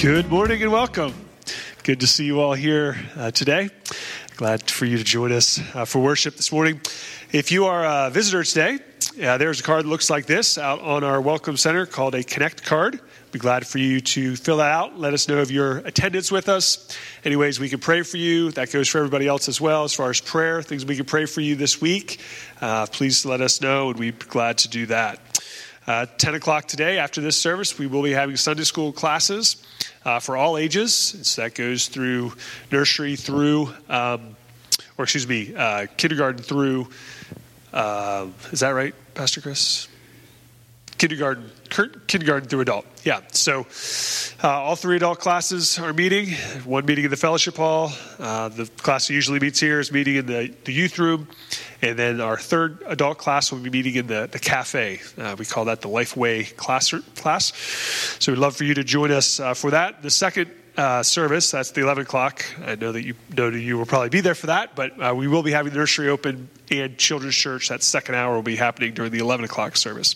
Good 0.00 0.30
morning 0.30 0.62
and 0.62 0.70
welcome. 0.70 1.12
Good 1.82 1.98
to 2.00 2.06
see 2.06 2.24
you 2.24 2.40
all 2.40 2.52
here 2.52 2.96
uh, 3.16 3.32
today. 3.32 3.68
Glad 4.36 4.70
for 4.70 4.84
you 4.84 4.96
to 4.96 5.02
join 5.02 5.32
us 5.32 5.60
uh, 5.74 5.86
for 5.86 5.98
worship 5.98 6.36
this 6.36 6.52
morning. 6.52 6.80
If 7.32 7.50
you 7.50 7.64
are 7.64 8.06
a 8.06 8.08
visitor 8.08 8.44
today, 8.44 8.78
uh, 9.20 9.38
there's 9.38 9.58
a 9.58 9.64
card 9.64 9.84
that 9.84 9.88
looks 9.88 10.08
like 10.08 10.26
this 10.26 10.56
out 10.56 10.80
on 10.82 11.02
our 11.02 11.20
Welcome 11.20 11.56
Center 11.56 11.84
called 11.84 12.14
a 12.14 12.22
Connect 12.22 12.64
card. 12.64 13.00
Be 13.32 13.40
glad 13.40 13.66
for 13.66 13.78
you 13.78 14.00
to 14.00 14.36
fill 14.36 14.58
that 14.58 14.70
out. 14.70 14.96
Let 14.96 15.14
us 15.14 15.26
know 15.26 15.38
of 15.38 15.50
your 15.50 15.78
attendance 15.78 16.30
with 16.30 16.48
us. 16.48 16.96
Anyways, 17.24 17.58
we 17.58 17.68
can 17.68 17.80
pray 17.80 18.02
for 18.02 18.18
you. 18.18 18.52
That 18.52 18.70
goes 18.70 18.88
for 18.88 18.98
everybody 18.98 19.26
else 19.26 19.48
as 19.48 19.60
well. 19.60 19.82
As 19.82 19.92
far 19.94 20.10
as 20.10 20.20
prayer, 20.20 20.62
things 20.62 20.86
we 20.86 20.94
can 20.94 21.06
pray 21.06 21.26
for 21.26 21.40
you 21.40 21.56
this 21.56 21.80
week, 21.80 22.20
uh, 22.60 22.86
please 22.86 23.26
let 23.26 23.40
us 23.40 23.60
know, 23.60 23.90
and 23.90 23.98
we'd 23.98 24.20
be 24.20 24.26
glad 24.26 24.58
to 24.58 24.68
do 24.68 24.86
that. 24.86 25.18
Uh, 25.88 26.04
10 26.18 26.34
o'clock 26.34 26.68
today, 26.68 26.98
after 26.98 27.22
this 27.22 27.34
service, 27.34 27.78
we 27.78 27.86
will 27.86 28.02
be 28.02 28.10
having 28.10 28.36
Sunday 28.36 28.64
school 28.64 28.92
classes 28.92 29.56
uh, 30.04 30.20
for 30.20 30.36
all 30.36 30.58
ages. 30.58 30.92
So 31.22 31.40
that 31.40 31.54
goes 31.54 31.88
through 31.88 32.34
nursery 32.70 33.16
through, 33.16 33.72
um, 33.88 34.36
or 34.98 35.04
excuse 35.04 35.26
me, 35.26 35.54
uh, 35.56 35.86
kindergarten 35.96 36.42
through, 36.42 36.88
uh, 37.72 38.26
is 38.52 38.60
that 38.60 38.68
right, 38.68 38.94
Pastor 39.14 39.40
Chris? 39.40 39.88
Kindergarten, 40.98 41.50
kindergarten 41.68 42.48
through 42.48 42.60
adult. 42.60 42.86
Yeah. 43.04 43.20
So 43.32 43.66
uh, 44.42 44.48
all 44.48 44.76
three 44.76 44.96
adult 44.96 45.20
classes 45.20 45.78
are 45.78 45.92
meeting. 45.92 46.30
One 46.64 46.84
meeting 46.86 47.04
in 47.04 47.10
the 47.10 47.16
fellowship 47.16 47.56
hall. 47.56 47.92
Uh, 48.18 48.48
the 48.48 48.66
class 48.66 49.08
that 49.08 49.14
usually 49.14 49.40
meets 49.40 49.60
here 49.60 49.80
is 49.80 49.92
meeting 49.92 50.16
in 50.16 50.26
the, 50.26 50.54
the 50.64 50.72
youth 50.72 50.98
room. 50.98 51.28
And 51.80 51.98
then 51.98 52.20
our 52.20 52.36
third 52.36 52.82
adult 52.86 53.18
class 53.18 53.52
will 53.52 53.60
be 53.60 53.70
meeting 53.70 53.94
in 53.94 54.06
the, 54.06 54.28
the 54.30 54.38
cafe. 54.38 55.00
Uh, 55.16 55.36
we 55.38 55.44
call 55.44 55.66
that 55.66 55.80
the 55.80 55.88
Lifeway 55.88 56.54
class, 56.56 56.92
class. 57.16 57.52
So 58.18 58.32
we'd 58.32 58.38
love 58.38 58.56
for 58.56 58.64
you 58.64 58.74
to 58.74 58.84
join 58.84 59.12
us 59.12 59.40
uh, 59.40 59.54
for 59.54 59.70
that. 59.70 60.02
The 60.02 60.10
second 60.10 60.50
uh, 60.78 61.02
service. 61.02 61.50
That's 61.50 61.72
the 61.72 61.82
11 61.82 62.04
o'clock. 62.04 62.44
I 62.64 62.76
know 62.76 62.92
that 62.92 63.04
you 63.04 63.14
know 63.36 63.50
that 63.50 63.58
you 63.58 63.76
will 63.76 63.84
probably 63.84 64.10
be 64.10 64.20
there 64.20 64.36
for 64.36 64.46
that, 64.46 64.76
but 64.76 64.92
uh, 65.02 65.12
we 65.14 65.26
will 65.26 65.42
be 65.42 65.50
having 65.50 65.72
the 65.72 65.78
nursery 65.78 66.08
open 66.08 66.48
and 66.70 66.96
children's 66.96 67.34
church. 67.34 67.68
That 67.68 67.82
second 67.82 68.14
hour 68.14 68.36
will 68.36 68.42
be 68.42 68.56
happening 68.56 68.94
during 68.94 69.10
the 69.10 69.18
11 69.18 69.44
o'clock 69.44 69.76
service. 69.76 70.14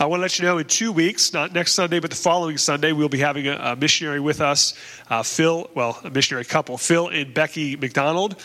I 0.00 0.06
want 0.06 0.20
to 0.20 0.22
let 0.22 0.38
you 0.38 0.44
know 0.44 0.58
in 0.58 0.66
two 0.66 0.92
weeks, 0.92 1.32
not 1.32 1.52
next 1.52 1.72
Sunday, 1.72 1.98
but 1.98 2.10
the 2.10 2.16
following 2.16 2.56
Sunday, 2.56 2.92
we'll 2.92 3.08
be 3.08 3.18
having 3.18 3.48
a, 3.48 3.56
a 3.56 3.76
missionary 3.76 4.20
with 4.20 4.40
us, 4.40 4.74
uh, 5.10 5.24
Phil, 5.24 5.68
well, 5.74 5.98
a 6.04 6.10
missionary 6.10 6.44
couple, 6.44 6.78
Phil 6.78 7.08
and 7.08 7.34
Becky 7.34 7.74
McDonald. 7.74 8.40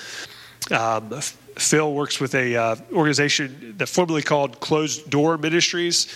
Um, 0.72 1.12
Phil 1.56 1.94
works 1.94 2.20
with 2.20 2.34
a 2.34 2.56
uh, 2.56 2.76
organization 2.92 3.76
that 3.78 3.86
formerly 3.86 4.24
called 4.24 4.62
Closed 4.62 5.08
Door 5.12 5.38
Ministries, 5.38 6.08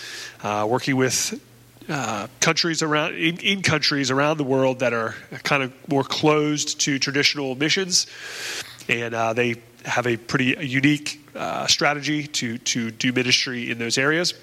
uh, 0.42 0.66
working 0.68 0.96
with 0.96 1.40
uh, 1.88 2.26
countries 2.40 2.82
around 2.82 3.14
in, 3.14 3.38
in, 3.38 3.62
countries 3.62 4.10
around 4.10 4.38
the 4.38 4.44
world 4.44 4.80
that 4.80 4.92
are 4.92 5.14
kind 5.44 5.62
of 5.62 5.72
more 5.88 6.02
closed 6.02 6.80
to 6.80 6.98
traditional 6.98 7.54
missions, 7.54 8.08
and 8.88 9.14
uh, 9.14 9.34
they 9.34 9.54
have 9.84 10.08
a 10.08 10.16
pretty 10.16 10.56
unique 10.66 11.27
uh, 11.38 11.66
strategy 11.66 12.26
to 12.26 12.58
to 12.58 12.90
do 12.90 13.12
ministry 13.12 13.70
in 13.70 13.78
those 13.78 13.98
areas. 13.98 14.34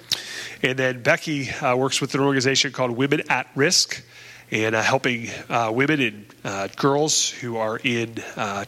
And 0.62 0.78
then 0.78 1.02
Becky 1.02 1.50
uh, 1.50 1.76
works 1.76 2.00
with 2.00 2.14
an 2.14 2.20
organization 2.20 2.72
called 2.72 2.90
Women 2.90 3.22
at 3.28 3.46
Risk. 3.54 4.02
And 4.48 4.76
uh, 4.76 4.82
helping 4.82 5.28
women 5.74 6.00
and 6.44 6.76
girls 6.76 7.28
who 7.28 7.56
are 7.56 7.80
in 7.82 8.14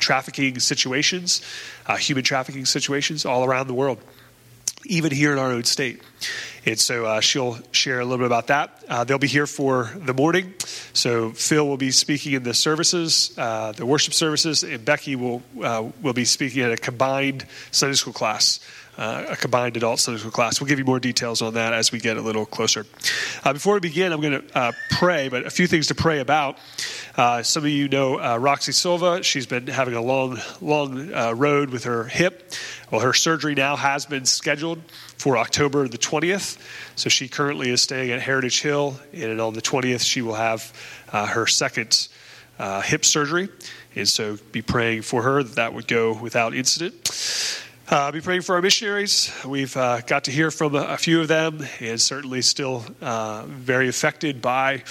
trafficking 0.01 0.59
situations, 0.59 1.41
human 1.99 2.25
trafficking 2.25 2.67
situations 2.67 3.25
all 3.25 3.45
around 3.45 3.69
the 3.69 3.75
world 3.75 3.99
even 4.85 5.13
here 5.13 5.33
in 5.33 5.39
our 5.39 5.53
own 5.53 5.65
state. 5.65 6.03
And 6.67 6.79
so 6.79 7.07
uh, 7.07 7.21
she'll 7.21 7.59
share 7.73 8.01
a 8.01 8.05
little 8.05 8.19
bit 8.19 8.27
about 8.27 8.49
that. 8.49 8.85
Uh, 8.89 9.05
they'll 9.05 9.19
be 9.19 9.27
here 9.27 9.47
for 9.47 9.91
the 9.97 10.13
morning. 10.13 10.55
So 10.93 11.31
Phil 11.31 11.67
will 11.67 11.77
be 11.77 11.91
speaking 11.91 12.33
in 12.33 12.43
the 12.43 12.55
services, 12.55 13.33
uh, 13.39 13.73
the 13.73 13.87
worship 13.87 14.15
services, 14.15 14.63
and 14.63 14.85
Becky 14.85 15.17
will 15.17 15.43
uh, 15.63 15.89
will 16.03 16.13
be 16.13 16.25
speaking 16.25 16.63
at 16.63 16.73
a 16.73 16.77
combined 16.77 17.47
Sunday 17.71 17.95
school 17.95 18.13
class. 18.13 18.61
Uh, 18.99 19.27
a 19.29 19.37
combined 19.37 19.77
adult 19.77 20.01
school 20.01 20.19
class. 20.33 20.61
We'll 20.61 20.67
give 20.67 20.81
you 20.81 20.85
more 20.85 20.99
details 20.99 21.41
on 21.41 21.55
that 21.55 21.73
as 21.73 21.93
we 21.93 22.01
get 22.01 22.17
a 22.17 22.21
little 22.21 22.45
closer. 22.45 22.85
Uh, 23.45 23.53
before 23.53 23.75
we 23.75 23.81
begin, 23.81 24.13
I'm 24.13 24.21
going 24.21 24.43
to 24.43 24.75
pray, 24.91 25.29
but 25.29 25.47
a 25.47 25.51
few 25.51 25.69
things 25.69 25.87
to 25.87 25.95
pray 25.95 26.19
about. 26.19 26.59
some 27.15 27.63
of 27.63 27.69
you 27.69 27.89
know 27.89 28.19
Roxy 28.39 28.73
Silva. 28.73 29.23
She's 29.23 29.47
been 29.47 29.69
having 29.69 29.95
a 29.95 30.03
long, 30.03 30.41
long 30.61 31.13
road 31.37 31.71
with 31.71 31.85
her 31.85 32.05
hip. 32.05 32.53
Well, 32.91 33.03
her 33.03 33.13
surgery 33.13 33.55
now 33.55 33.77
has 33.77 34.05
been 34.05 34.25
scheduled 34.25 34.83
for 35.17 35.37
October 35.37 35.87
the 35.89 35.99
20th. 35.99 36.59
So 36.97 37.09
she 37.09 37.29
currently 37.29 37.71
is 37.71 37.83
staying 37.83 38.11
at 38.11 38.21
Heritage 38.21 38.63
Hill, 38.63 38.99
and 39.13 39.41
on 39.41 39.55
the 39.55 39.63
20th, 39.63 40.01
she 40.01 40.23
will 40.23 40.35
have 40.35 40.73
uh, 41.13 41.27
her 41.27 41.47
second 41.47 42.09
uh, 42.59 42.81
hip 42.81 43.05
surgery. 43.05 43.49
And 43.95 44.09
so 44.09 44.39
be 44.53 44.63
praying 44.63 45.03
for 45.03 45.23
her 45.23 45.43
that 45.43 45.57
that 45.57 45.75
would 45.75 45.87
go 45.87 46.15
without 46.15 46.55
incident. 46.55 47.07
Uh, 47.91 48.13
be 48.13 48.21
praying 48.21 48.43
for 48.43 48.55
our 48.55 48.61
missionaries. 48.61 49.33
We've 49.47 49.75
uh, 49.75 50.03
got 50.03 50.25
to 50.25 50.31
hear 50.31 50.51
from 50.51 50.75
a, 50.75 50.99
few 50.99 51.23
of 51.23 51.29
them, 51.29 51.65
and 51.81 51.99
certainly 51.99 52.43
still 52.43 52.85
uh, 53.01 53.45
very 53.47 53.89
affected 53.89 54.43
by 54.43 54.83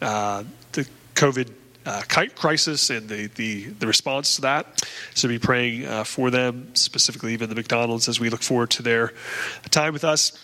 uh, 0.00 0.44
the 0.70 0.86
COVID 1.16 1.50
uh, 1.84 2.02
crisis 2.36 2.90
and 2.90 3.08
the, 3.08 3.26
the, 3.34 3.64
the, 3.64 3.88
response 3.88 4.36
to 4.36 4.42
that. 4.42 4.88
So 5.14 5.26
be 5.26 5.40
praying 5.40 5.86
uh, 5.86 6.04
for 6.04 6.30
them, 6.30 6.72
specifically 6.76 7.32
even 7.32 7.48
the 7.48 7.56
McDonald's, 7.56 8.08
as 8.08 8.20
we 8.20 8.30
look 8.30 8.44
forward 8.44 8.70
to 8.70 8.84
their 8.84 9.14
time 9.70 9.92
with 9.92 10.04
us. 10.04 10.38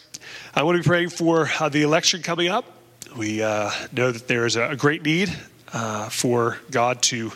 I 0.52 0.64
want 0.64 0.78
to 0.78 0.82
be 0.82 0.88
praying 0.88 1.10
for 1.10 1.48
uh, 1.60 1.68
the 1.68 1.82
election 1.82 2.22
coming 2.22 2.48
up. 2.48 2.64
We 3.16 3.38
know 3.38 4.10
that 4.10 4.24
there 4.26 4.46
is 4.46 4.56
a, 4.56 4.74
great 4.74 5.04
need 5.04 5.28
for 6.10 6.58
God 6.72 7.02
to 7.02 7.30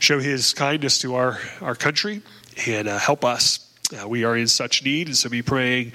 show 0.00 0.18
His 0.18 0.52
kindness 0.52 0.98
to 0.98 1.14
our, 1.14 1.38
our 1.62 1.74
country 1.74 2.20
and 2.66 2.88
help 2.88 3.24
us. 3.24 3.61
We 4.06 4.24
are 4.24 4.36
in 4.36 4.48
such 4.48 4.84
need, 4.84 5.06
and 5.08 5.16
so 5.16 5.28
be 5.28 5.42
praying 5.42 5.92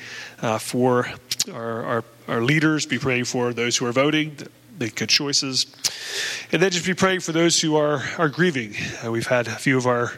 for 0.60 1.08
our, 1.52 1.84
our, 1.84 2.04
our 2.28 2.42
leaders, 2.42 2.86
be 2.86 3.00
praying 3.00 3.26
for 3.26 3.54
those 3.54 3.78
who 3.78 3.86
are 3.86 3.92
voting, 3.92 4.38
make 4.80 4.96
good 4.96 5.10
choices. 5.10 5.66
And 6.52 6.62
then 6.62 6.72
just 6.72 6.86
be 6.86 6.94
praying 6.94 7.22
for 7.22 7.32
those 7.32 7.60
who 7.60 7.76
are, 7.76 8.04
are 8.18 8.30
grieving. 8.30 8.74
Uh, 9.04 9.12
we've 9.12 9.28
had 9.28 9.48
a 9.48 9.56
few 9.56 9.78
of 9.78 9.86
our 9.86 10.14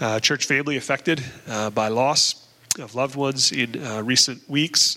uh, 0.00 0.20
church 0.20 0.46
family 0.46 0.76
affected 0.76 1.22
uh, 1.48 1.70
by 1.70 1.88
loss 1.88 2.46
of 2.78 2.94
loved 2.94 3.16
ones 3.16 3.52
in 3.52 3.82
uh, 3.84 4.02
recent 4.02 4.48
weeks. 4.48 4.96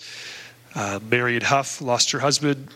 Uh, 0.76 1.00
Marion 1.10 1.44
Huff 1.44 1.82
lost 1.82 2.12
her 2.12 2.20
husband. 2.20 2.70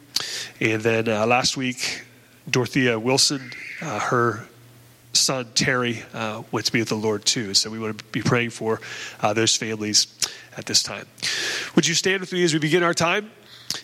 And 0.60 0.82
then 0.82 1.08
uh, 1.08 1.26
last 1.26 1.58
week, 1.58 2.04
Dorothea 2.50 3.00
Wilson, 3.00 3.52
her 3.80 4.48
son 5.14 5.48
Terry, 5.56 6.04
went 6.52 6.66
to 6.66 6.72
be 6.72 6.80
with 6.80 6.90
the 6.90 6.96
Lord 6.96 7.26
too. 7.26 7.54
So 7.54 7.70
we 7.70 7.80
want 7.80 7.98
to 7.98 8.04
be 8.06 8.22
praying 8.22 8.52
for 8.52 8.80
those 9.22 9.56
families 9.56 10.08
at 10.58 10.66
this 10.66 10.84
time. 10.84 11.08
Would 11.76 11.88
you 11.88 11.94
stand 11.94 12.22
with 12.22 12.34
me 12.34 12.44
as 12.44 12.54
we 12.54 12.60
begin 12.60 12.84
our 12.84 12.94
time? 12.94 13.32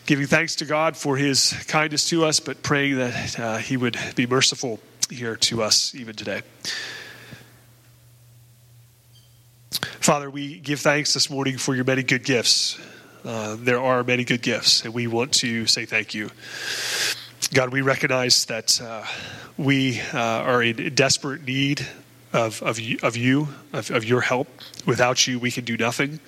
giving 0.05 0.27
thanks 0.27 0.55
to 0.55 0.65
God 0.65 0.97
for 0.97 1.17
his 1.17 1.53
kindness 1.67 2.09
to 2.09 2.25
us, 2.25 2.39
but 2.39 2.63
praying 2.63 2.97
that 2.97 3.39
uh, 3.39 3.57
he 3.57 3.77
would 3.77 3.97
be 4.15 4.27
merciful 4.27 4.79
here 5.09 5.35
to 5.35 5.63
us 5.63 5.95
even 5.95 6.15
today. 6.15 6.41
Father, 9.99 10.29
we 10.29 10.59
give 10.59 10.79
thanks 10.79 11.13
this 11.13 11.29
morning 11.29 11.57
for 11.57 11.75
your 11.75 11.83
many 11.83 12.03
good 12.03 12.23
gifts. 12.23 12.79
Uh, 13.25 13.57
there 13.59 13.81
are 13.81 14.03
many 14.03 14.23
good 14.23 14.41
gifts, 14.41 14.85
and 14.85 14.93
we 14.93 15.07
want 15.07 15.33
to 15.33 15.65
say 15.67 15.85
thank 15.85 16.13
you. 16.13 16.29
God, 17.53 17.71
we 17.71 17.81
recognize 17.81 18.45
that 18.45 18.81
uh, 18.81 19.05
we 19.57 20.01
uh, 20.13 20.17
are 20.19 20.61
in 20.61 20.93
desperate 20.93 21.45
need 21.45 21.87
of, 22.33 22.61
of, 22.61 22.77
of 23.03 23.15
you, 23.15 23.47
of, 23.71 23.89
of 23.89 24.03
your 24.03 24.19
help. 24.19 24.49
Without 24.85 25.25
you, 25.25 25.39
we 25.39 25.49
can 25.49 25.63
do 25.63 25.77
nothing. 25.77 26.19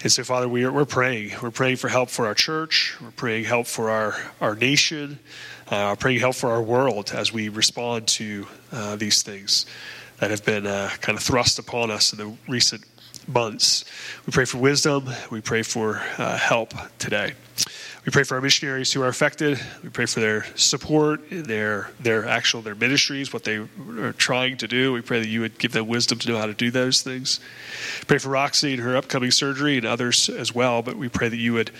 And 0.00 0.12
so, 0.12 0.22
Father, 0.22 0.48
we 0.48 0.62
are, 0.64 0.70
we're 0.70 0.84
praying. 0.84 1.32
We're 1.42 1.50
praying 1.50 1.76
for 1.76 1.88
help 1.88 2.08
for 2.08 2.26
our 2.26 2.34
church. 2.34 2.96
We're 3.00 3.10
praying 3.10 3.44
help 3.44 3.66
for 3.66 3.90
our, 3.90 4.14
our 4.40 4.54
nation. 4.54 5.18
Uh, 5.66 5.90
we're 5.90 5.96
praying 5.96 6.20
help 6.20 6.36
for 6.36 6.50
our 6.50 6.62
world 6.62 7.10
as 7.12 7.32
we 7.32 7.48
respond 7.48 8.06
to 8.06 8.46
uh, 8.70 8.94
these 8.94 9.22
things 9.22 9.66
that 10.20 10.30
have 10.30 10.44
been 10.44 10.68
uh, 10.68 10.90
kind 11.00 11.18
of 11.18 11.24
thrust 11.24 11.58
upon 11.58 11.90
us 11.90 12.12
in 12.12 12.18
the 12.18 12.36
recent 12.46 12.84
months. 13.26 13.84
We 14.24 14.30
pray 14.30 14.44
for 14.44 14.58
wisdom. 14.58 15.08
We 15.32 15.40
pray 15.40 15.62
for 15.62 16.00
uh, 16.16 16.38
help 16.38 16.74
today. 17.00 17.32
We 18.08 18.10
pray 18.10 18.22
for 18.22 18.36
our 18.36 18.40
missionaries 18.40 18.90
who 18.90 19.02
are 19.02 19.08
affected. 19.08 19.60
We 19.82 19.90
pray 19.90 20.06
for 20.06 20.20
their 20.20 20.46
support, 20.56 21.20
their 21.30 21.90
their 22.00 22.26
actual 22.26 22.62
their 22.62 22.74
ministries, 22.74 23.34
what 23.34 23.44
they 23.44 23.56
are 23.56 24.14
trying 24.14 24.56
to 24.56 24.66
do. 24.66 24.94
We 24.94 25.02
pray 25.02 25.20
that 25.20 25.28
you 25.28 25.42
would 25.42 25.58
give 25.58 25.72
them 25.72 25.88
wisdom 25.88 26.18
to 26.20 26.28
know 26.30 26.38
how 26.38 26.46
to 26.46 26.54
do 26.54 26.70
those 26.70 27.02
things. 27.02 27.38
Pray 28.06 28.16
for 28.16 28.30
Roxy 28.30 28.72
and 28.72 28.82
her 28.82 28.96
upcoming 28.96 29.30
surgery 29.30 29.76
and 29.76 29.84
others 29.84 30.30
as 30.30 30.54
well. 30.54 30.80
But 30.80 30.96
we 30.96 31.10
pray 31.10 31.28
that 31.28 31.36
you 31.36 31.52
would 31.52 31.70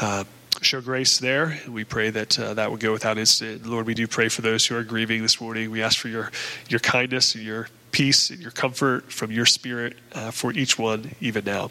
uh, 0.00 0.24
show 0.62 0.80
grace 0.80 1.18
there. 1.18 1.60
We 1.68 1.84
pray 1.84 2.10
that 2.10 2.36
uh, 2.36 2.54
that 2.54 2.72
would 2.72 2.80
go 2.80 2.90
without 2.90 3.16
incident. 3.16 3.64
Lord, 3.64 3.86
we 3.86 3.94
do 3.94 4.08
pray 4.08 4.28
for 4.28 4.42
those 4.42 4.66
who 4.66 4.76
are 4.76 4.82
grieving 4.82 5.22
this 5.22 5.40
morning. 5.40 5.70
We 5.70 5.80
ask 5.80 5.96
for 5.96 6.08
your, 6.08 6.32
your 6.68 6.80
kindness 6.80 7.36
and 7.36 7.44
your 7.44 7.68
peace 7.92 8.30
and 8.30 8.40
your 8.40 8.50
comfort 8.50 9.12
from 9.12 9.30
your 9.30 9.46
spirit 9.46 9.96
uh, 10.12 10.30
for 10.30 10.52
each 10.52 10.78
one, 10.78 11.14
even 11.20 11.44
now. 11.44 11.70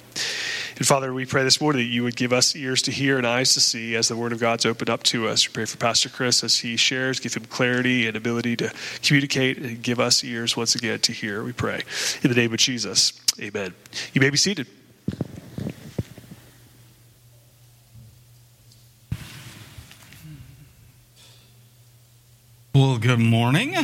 And 0.78 0.86
Father, 0.86 1.14
we 1.14 1.26
pray 1.26 1.44
this 1.44 1.60
morning 1.60 1.82
that 1.82 1.92
you 1.92 2.04
would 2.04 2.16
give 2.16 2.34
us 2.34 2.56
ears 2.56 2.82
to 2.84 2.92
hear 2.92 3.18
and 3.18 3.26
eyes 3.26 3.54
to 3.54 3.60
see 3.60 3.96
as 3.96 4.08
the 4.08 4.16
Word 4.16 4.32
of 4.32 4.40
God's 4.40 4.66
opened 4.66 4.90
up 4.90 5.04
to 5.04 5.28
us. 5.28 5.48
We 5.48 5.54
pray 5.54 5.66
for 5.66 5.78
Pastor 5.78 6.10
Chris 6.10 6.44
as 6.44 6.60
he 6.60 6.78
shares, 6.78 7.20
give 7.20 7.34
him 7.34 7.46
clarity 7.46 8.08
and 8.08 8.16
ability 8.16 8.56
to 8.58 8.72
communicate 9.02 9.58
and 9.58 9.82
give 9.82 10.00
us 10.00 10.24
ears 10.24 10.56
once 10.56 10.76
again 10.76 11.00
to 11.00 11.12
hear. 11.12 11.44
We 11.44 11.54
pray. 11.54 11.82
In 12.24 12.30
the 12.30 12.36
name 12.36 12.54
of 12.54 12.60
Jesus, 12.60 13.20
amen. 13.40 13.74
You 14.14 14.22
may 14.22 14.30
be 14.30 14.38
seated. 14.38 14.68
Well, 22.74 23.00
good 23.00 23.18
morning. 23.18 23.76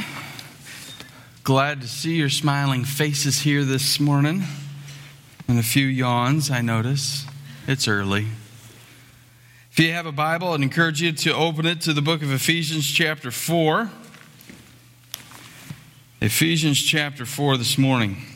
Glad 1.44 1.82
to 1.82 1.90
see 1.90 2.16
your 2.16 2.30
smiling 2.30 2.86
faces 2.86 3.42
here 3.42 3.66
this 3.66 4.00
morning. 4.00 4.44
And 5.46 5.60
a 5.60 5.64
few 5.64 5.86
yawns, 5.86 6.50
I 6.50 6.62
notice. 6.62 7.26
It's 7.68 7.86
early. 7.86 8.28
If 9.70 9.78
you 9.78 9.92
have 9.92 10.06
a 10.06 10.14
Bible, 10.14 10.54
I'd 10.54 10.62
encourage 10.62 11.02
you 11.02 11.12
to 11.12 11.36
open 11.36 11.66
it 11.66 11.82
to 11.82 11.92
the 11.92 12.02
book 12.02 12.22
of 12.22 12.32
Ephesians, 12.32 12.90
chapter 12.90 13.30
4. 13.30 13.90
Ephesians, 16.22 16.82
chapter 16.82 17.26
4, 17.26 17.58
this 17.58 17.78
morning. 17.78 18.33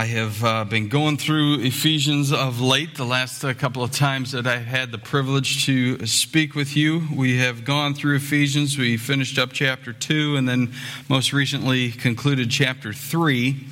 I 0.00 0.06
have 0.06 0.42
uh, 0.42 0.64
been 0.64 0.88
going 0.88 1.18
through 1.18 1.56
Ephesians 1.56 2.32
of 2.32 2.58
late, 2.58 2.94
the 2.94 3.04
last 3.04 3.44
uh, 3.44 3.52
couple 3.52 3.82
of 3.82 3.90
times 3.90 4.32
that 4.32 4.46
I've 4.46 4.64
had 4.64 4.92
the 4.92 4.98
privilege 4.98 5.66
to 5.66 6.06
speak 6.06 6.54
with 6.54 6.74
you. 6.74 7.06
We 7.14 7.36
have 7.36 7.66
gone 7.66 7.92
through 7.92 8.16
Ephesians. 8.16 8.78
We 8.78 8.96
finished 8.96 9.38
up 9.38 9.50
chapter 9.52 9.92
2 9.92 10.36
and 10.36 10.48
then 10.48 10.72
most 11.10 11.34
recently 11.34 11.90
concluded 11.90 12.50
chapter 12.50 12.94
3. 12.94 13.62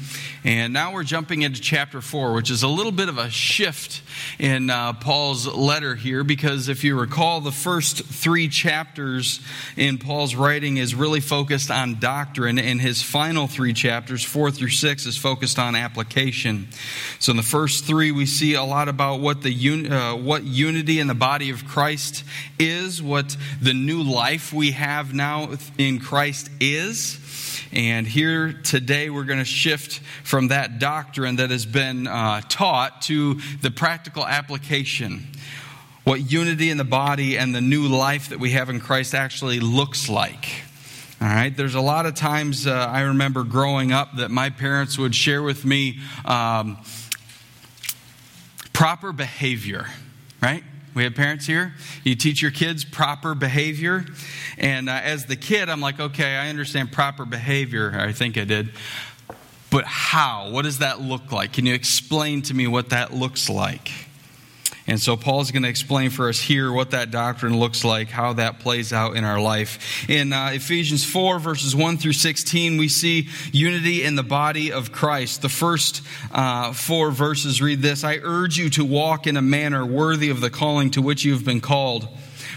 And 0.49 0.73
now 0.73 0.95
we're 0.95 1.05
jumping 1.05 1.43
into 1.43 1.61
chapter 1.61 2.01
4, 2.01 2.33
which 2.33 2.51
is 2.51 2.63
a 2.63 2.69
little 2.69 2.91
bit 2.91 3.11
of 3.11 3.19
a 3.19 3.29
shift 3.29 4.01
in 4.39 4.71
uh, 4.71 4.95
Paul's 4.95 5.47
letter 5.47 5.95
here, 5.95 6.25
because 6.25 6.71
if 6.71 6.85
you 6.85 6.99
recall, 6.99 7.43
the 7.43 7.53
first 7.53 8.03
three 8.03 8.49
chapters 8.49 9.43
in 9.77 9.99
Paul's 9.99 10.35
writing 10.35 10.79
is 10.79 10.95
really 10.95 11.21
focused 11.21 11.71
on 11.71 11.99
doctrine, 11.99 12.59
and 12.59 12.81
his 12.81 13.03
final 13.03 13.47
three 13.47 13.75
chapters, 13.75 14.25
4 14.25 14.51
through 14.51 14.71
6, 14.71 15.05
is 15.05 15.19
focused 15.19 15.59
on 15.59 15.75
application. 15.75 16.69
So 17.19 17.33
in 17.33 17.37
the 17.37 17.43
first 17.43 17.85
three, 17.85 18.11
we 18.11 18.25
see 18.25 18.55
a 18.55 18.65
lot 18.65 18.89
about 18.89 19.21
what, 19.21 19.43
the 19.43 19.53
un- 19.53 19.93
uh, 19.93 20.17
what 20.17 20.45
unity 20.45 20.99
in 20.99 21.09
the 21.09 21.15
body 21.15 21.51
of 21.51 21.67
Christ 21.67 22.25
is, 22.59 23.03
what 23.03 23.37
the 23.61 23.75
new 23.75 24.03
life 24.03 24.55
we 24.55 24.71
have 24.71 25.13
now 25.13 25.51
in 25.77 26.01
Christ 26.01 26.49
is. 26.59 27.19
And 27.73 28.07
here 28.07 28.53
today, 28.53 29.11
we're 29.11 29.25
going 29.25 29.41
to 29.41 29.45
shift 29.45 30.01
from 30.25 30.49
that 30.49 30.79
doctrine 30.79 31.37
that 31.37 31.51
has 31.51 31.67
been 31.67 32.07
uh, 32.07 32.41
taught 32.49 33.03
to 33.03 33.35
the 33.61 33.71
practical 33.71 34.27
application. 34.27 35.27
What 36.05 36.31
unity 36.31 36.71
in 36.71 36.79
the 36.79 36.85
body 36.85 37.37
and 37.37 37.55
the 37.55 37.61
new 37.61 37.87
life 37.87 38.31
that 38.31 38.41
we 38.41 38.53
have 38.53 38.71
in 38.71 38.81
Christ 38.81 39.15
actually 39.15 39.61
looks 39.61 40.09
like. 40.09 40.49
All 41.21 41.29
right, 41.29 41.55
there's 41.55 41.75
a 41.75 41.81
lot 41.81 42.07
of 42.07 42.15
times 42.15 42.67
uh, 42.67 42.73
I 42.73 43.03
remember 43.03 43.43
growing 43.43 43.93
up 43.93 44.17
that 44.17 44.31
my 44.31 44.51
parents 44.51 44.97
would 44.99 45.15
share 45.15 45.43
with 45.43 45.65
me 45.65 45.99
um, 46.25 46.79
proper 48.73 49.13
behavior, 49.13 49.87
right? 50.41 50.63
We 50.99 51.05
have 51.05 51.15
parents 51.15 51.47
here. 51.47 51.75
You 52.03 52.17
teach 52.17 52.43
your 52.43 52.51
kids 52.51 52.85
proper 52.85 53.37
behavior. 53.37 54.05
And 54.59 54.89
uh, 54.89 54.95
as 54.95 55.27
the 55.27 55.37
kid, 55.37 55.69
I'm 55.69 55.81
like, 55.81 56.01
okay, 56.01 56.35
I 56.35 56.49
understand 56.49 56.91
proper 56.91 57.25
behavior. 57.25 57.97
I 57.97 58.11
think 58.11 58.37
I 58.37 58.43
did. 58.43 58.71
But 59.71 59.85
how? 59.85 60.51
What 60.51 60.63
does 60.63 60.79
that 60.79 61.01
look 61.01 61.31
like? 61.31 61.53
Can 61.53 61.67
you 61.67 61.75
explain 61.75 62.43
to 62.43 62.55
me 62.55 62.67
what 62.67 62.91
that 62.91 63.15
looks 63.15 63.49
like? 63.49 64.08
And 64.89 64.99
so 64.99 65.19
Paul's 65.19 65.51
going 65.51 65.65
to 65.65 65.69
explain 65.69 66.09
for 66.09 66.31
us 66.31 66.41
here 66.41 66.73
what 66.73 66.93
that 66.93 67.11
doctrine 67.11 67.59
looks 67.59 67.85
like, 67.85 68.09
how 68.09 68.33
that 68.33 68.59
plays 68.59 68.91
out 68.91 69.17
in 69.17 69.25
our 69.25 69.39
life. 69.39 70.09
In 70.09 70.33
uh, 70.33 70.53
Ephesians 70.55 71.05
4, 71.05 71.39
verses 71.39 71.77
1 71.77 71.99
through 71.99 72.15
16, 72.15 72.79
we 72.79 72.89
see 72.89 73.29
unity 73.53 74.03
in 74.03 74.15
the 74.15 74.23
body 74.23 74.73
of 74.73 74.91
Christ. 74.91 75.43
The 75.43 75.51
first 75.51 76.01
uh, 76.33 76.73
four 76.73 77.11
verses 77.11 77.61
read 77.61 77.83
this 77.83 78.03
I 78.03 78.17
urge 78.23 78.57
you 78.57 78.71
to 78.71 78.85
walk 78.85 79.27
in 79.27 79.37
a 79.37 79.43
manner 79.43 79.85
worthy 79.85 80.31
of 80.31 80.41
the 80.41 80.49
calling 80.49 80.91
to 80.93 81.03
which 81.03 81.23
you 81.23 81.35
have 81.35 81.45
been 81.45 81.61
called 81.61 82.09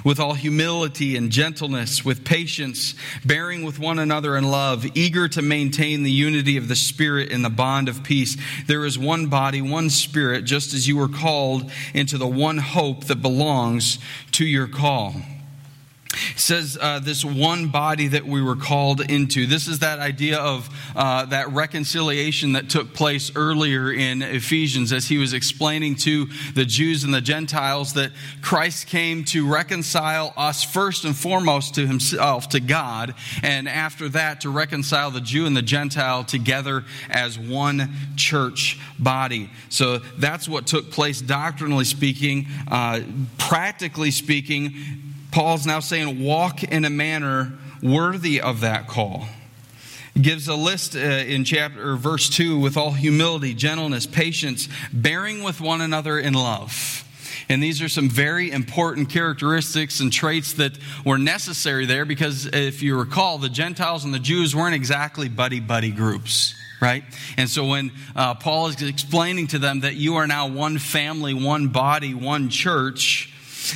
with 0.03 0.19
all 0.19 0.33
humility 0.33 1.15
and 1.15 1.31
gentleness, 1.31 2.03
with 2.05 2.23
patience, 2.23 2.95
bearing 3.25 3.63
with 3.63 3.79
one 3.79 3.99
another 3.99 4.37
in 4.37 4.49
love, 4.49 4.85
eager 4.95 5.27
to 5.27 5.41
maintain 5.41 6.03
the 6.03 6.11
unity 6.11 6.57
of 6.57 6.67
the 6.67 6.75
Spirit 6.75 7.29
in 7.29 7.41
the 7.41 7.49
bond 7.49 7.89
of 7.89 8.03
peace. 8.03 8.37
There 8.67 8.85
is 8.85 8.97
one 8.97 9.27
body, 9.27 9.61
one 9.61 9.89
Spirit, 9.89 10.45
just 10.45 10.73
as 10.73 10.87
you 10.87 10.97
were 10.97 11.07
called 11.07 11.71
into 11.93 12.17
the 12.17 12.27
one 12.27 12.57
hope 12.57 13.05
that 13.05 13.21
belongs 13.21 13.99
to 14.31 14.45
your 14.45 14.67
call. 14.67 15.15
It 16.13 16.39
says 16.39 16.77
uh, 16.79 16.99
this 16.99 17.23
one 17.23 17.67
body 17.69 18.09
that 18.09 18.25
we 18.25 18.41
were 18.41 18.57
called 18.57 19.01
into. 19.01 19.47
This 19.47 19.67
is 19.67 19.79
that 19.79 19.99
idea 19.99 20.39
of 20.39 20.69
uh, 20.95 21.25
that 21.25 21.51
reconciliation 21.51 22.53
that 22.53 22.69
took 22.69 22.93
place 22.93 23.31
earlier 23.35 23.91
in 23.91 24.21
Ephesians 24.21 24.91
as 24.91 25.07
he 25.07 25.17
was 25.17 25.33
explaining 25.33 25.95
to 25.97 26.27
the 26.53 26.65
Jews 26.65 27.03
and 27.03 27.13
the 27.13 27.21
Gentiles 27.21 27.93
that 27.93 28.11
Christ 28.41 28.87
came 28.87 29.23
to 29.25 29.47
reconcile 29.47 30.33
us 30.35 30.63
first 30.63 31.05
and 31.05 31.15
foremost 31.15 31.75
to 31.75 31.87
himself, 31.87 32.49
to 32.49 32.59
God, 32.59 33.15
and 33.41 33.69
after 33.69 34.09
that 34.09 34.41
to 34.41 34.49
reconcile 34.49 35.11
the 35.11 35.21
Jew 35.21 35.45
and 35.45 35.55
the 35.55 35.61
Gentile 35.61 36.25
together 36.25 36.83
as 37.09 37.39
one 37.39 37.93
church 38.17 38.79
body. 38.99 39.49
So 39.69 39.99
that's 40.17 40.49
what 40.49 40.67
took 40.67 40.91
place 40.91 41.21
doctrinally 41.21 41.85
speaking. 41.85 42.47
Uh, 42.67 43.01
practically 43.37 44.11
speaking, 44.11 44.75
Paul's 45.31 45.65
now 45.65 45.79
saying, 45.79 46.23
walk 46.23 46.63
in 46.63 46.85
a 46.85 46.89
manner 46.89 47.53
worthy 47.81 48.41
of 48.41 48.61
that 48.61 48.87
call. 48.87 49.25
He 50.13 50.19
gives 50.19 50.47
a 50.47 50.55
list 50.55 50.95
uh, 50.95 50.99
in 50.99 51.45
chapter 51.45 51.95
verse 51.95 52.29
2 52.29 52.59
with 52.59 52.75
all 52.75 52.91
humility, 52.91 53.53
gentleness, 53.53 54.05
patience, 54.05 54.67
bearing 54.91 55.41
with 55.41 55.61
one 55.61 55.79
another 55.79 56.19
in 56.19 56.33
love. 56.33 57.07
And 57.47 57.63
these 57.63 57.81
are 57.81 57.89
some 57.89 58.09
very 58.09 58.51
important 58.51 59.09
characteristics 59.09 59.99
and 59.99 60.11
traits 60.11 60.53
that 60.53 60.77
were 61.05 61.17
necessary 61.17 61.85
there 61.85 62.05
because 62.05 62.45
if 62.45 62.81
you 62.83 62.97
recall, 62.97 63.37
the 63.37 63.49
Gentiles 63.49 64.05
and 64.05 64.13
the 64.13 64.19
Jews 64.19 64.55
weren't 64.55 64.75
exactly 64.75 65.29
buddy 65.29 65.59
buddy 65.59 65.91
groups 65.91 66.55
right? 66.81 67.03
And 67.37 67.47
so 67.47 67.67
when 67.67 67.91
uh, 68.15 68.33
Paul 68.33 68.65
is 68.65 68.81
explaining 68.81 69.47
to 69.47 69.59
them 69.59 69.81
that 69.81 69.95
you 69.95 70.15
are 70.15 70.25
now 70.25 70.47
one 70.47 70.79
family, 70.79 71.35
one 71.35 71.67
body, 71.67 72.15
one 72.15 72.49
church, 72.49 73.30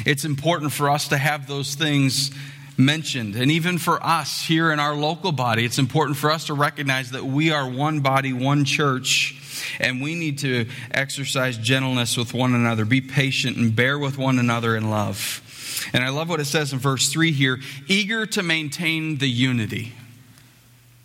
it's 0.05 0.25
important 0.25 0.71
for 0.71 0.89
us 0.89 1.09
to 1.09 1.17
have 1.17 1.47
those 1.47 1.75
things 1.75 2.31
mentioned. 2.77 3.35
And 3.35 3.51
even 3.51 3.77
for 3.77 4.03
us 4.03 4.41
here 4.41 4.71
in 4.71 4.79
our 4.79 4.95
local 4.95 5.31
body, 5.31 5.65
it's 5.65 5.79
important 5.79 6.17
for 6.17 6.31
us 6.31 6.47
to 6.47 6.53
recognize 6.53 7.11
that 7.11 7.25
we 7.25 7.51
are 7.51 7.69
one 7.69 8.01
body, 8.01 8.33
one 8.33 8.65
church, 8.65 9.41
and 9.79 10.01
we 10.01 10.15
need 10.15 10.39
to 10.39 10.67
exercise 10.91 11.57
gentleness 11.57 12.17
with 12.17 12.33
one 12.33 12.53
another, 12.53 12.85
be 12.85 13.01
patient, 13.01 13.57
and 13.57 13.75
bear 13.75 13.97
with 13.97 14.17
one 14.17 14.39
another 14.39 14.75
in 14.75 14.89
love. 14.89 15.41
And 15.93 16.03
I 16.03 16.09
love 16.09 16.29
what 16.29 16.39
it 16.39 16.45
says 16.45 16.73
in 16.73 16.79
verse 16.79 17.09
3 17.11 17.31
here 17.31 17.59
eager 17.87 18.25
to 18.27 18.43
maintain 18.43 19.17
the 19.17 19.29
unity. 19.29 19.93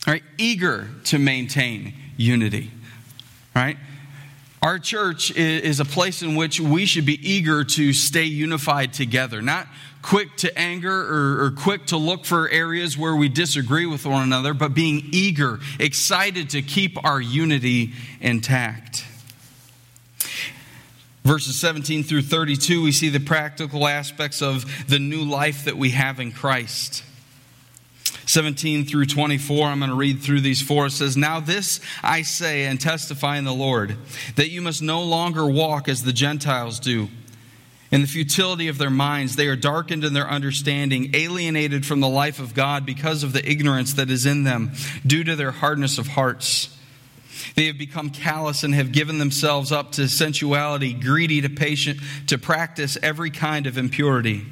All 0.07 0.15
right, 0.15 0.25
eager 0.39 0.89
to 1.05 1.19
maintain 1.19 1.95
unity. 2.17 2.71
All 3.55 3.63
right? 3.63 3.77
Our 4.63 4.79
church 4.79 5.35
is 5.35 5.81
a 5.81 5.87
place 5.87 6.21
in 6.21 6.35
which 6.35 6.61
we 6.61 6.85
should 6.85 7.07
be 7.07 7.19
eager 7.27 7.65
to 7.65 7.93
stay 7.95 8.25
unified 8.25 8.93
together, 8.93 9.41
not 9.41 9.67
quick 10.03 10.37
to 10.39 10.59
anger 10.59 11.45
or, 11.45 11.51
quick 11.53 11.87
to 11.87 11.97
look 11.97 12.27
for 12.27 12.47
areas 12.49 12.97
where 12.97 13.17
we 13.17 13.31
disagree 13.31 13.87
with 13.87 14.05
one 14.05 14.23
another, 14.23 14.53
but 14.53 14.75
being 14.75 15.09
eager, 15.13 15.61
excited 15.79 16.51
to 16.51 16.61
keep 16.61 17.03
our 17.05 17.21
unity 17.21 17.93
intact. 18.21 19.07
Verses 21.25 21.59
17 21.59 22.03
through 22.03 22.23
32, 22.23 22.83
we 22.83 22.93
see 22.93 23.09
the 23.09 23.21
practical 23.21 23.89
aspects 23.89 24.43
of 24.43 24.67
the 24.89 24.99
new 24.99 25.23
life 25.23 25.65
that 25.65 25.77
we 25.79 25.91
have 25.91 26.21
in 26.21 26.33
Christ. 26.33 27.03
17 28.31 28.87
through 28.87 29.07
24. 29.07 29.67
I'm 29.67 29.81
going 29.81 29.91
to 29.91 29.97
read 29.97 30.21
through 30.21 30.41
these 30.41 30.63
four. 30.63 30.87
It 30.87 30.93
says, 30.93 31.17
Now 31.17 31.41
this 31.41 31.81
I 32.03 32.23
say 32.23 32.67
and 32.67 32.81
testify 32.81 33.39
in 33.39 33.45
the 33.45 33.53
Lord, 33.53 33.97
that 34.37 34.51
you 34.51 34.63
must 34.63 34.83
no 34.83 35.03
longer 35.03 35.47
walk 35.47 35.89
as 35.89 36.05
the 36.05 36.13
Gentiles 36.13 36.79
do. 36.79 37.09
In 37.91 38.03
the 38.03 38.07
futility 38.07 38.69
of 38.69 38.79
their 38.79 38.91
minds, 38.91 39.35
they 39.35 39.49
are 39.49 39.57
darkened 39.57 40.05
in 40.05 40.15
their 40.15 40.29
understanding, 40.29 41.11
alienated 41.13 41.85
from 41.85 41.99
the 41.99 42.09
life 42.09 42.39
of 42.39 42.55
God 42.55 42.87
because 42.87 43.25
of 43.25 43.33
the 43.33 43.49
ignorance 43.51 43.95
that 43.95 44.11
is 44.11 44.27
in 44.27 44.45
them, 44.45 44.73
due 45.05 45.25
to 45.25 45.35
their 45.35 45.51
hardness 45.51 45.99
of 45.99 46.07
hearts. 46.07 46.77
They 47.57 47.67
have 47.67 47.79
become 47.79 48.11
callous 48.11 48.63
and 48.63 48.73
have 48.75 48.93
given 48.93 49.19
themselves 49.19 49.73
up 49.73 49.91
to 49.93 50.09
sensuality, 50.09 50.93
greedy 50.93 51.41
to 51.41 51.49
patient, 51.49 51.99
to 52.29 52.39
practice 52.39 52.97
every 53.03 53.31
kind 53.31 53.67
of 53.67 53.77
impurity. 53.77 54.47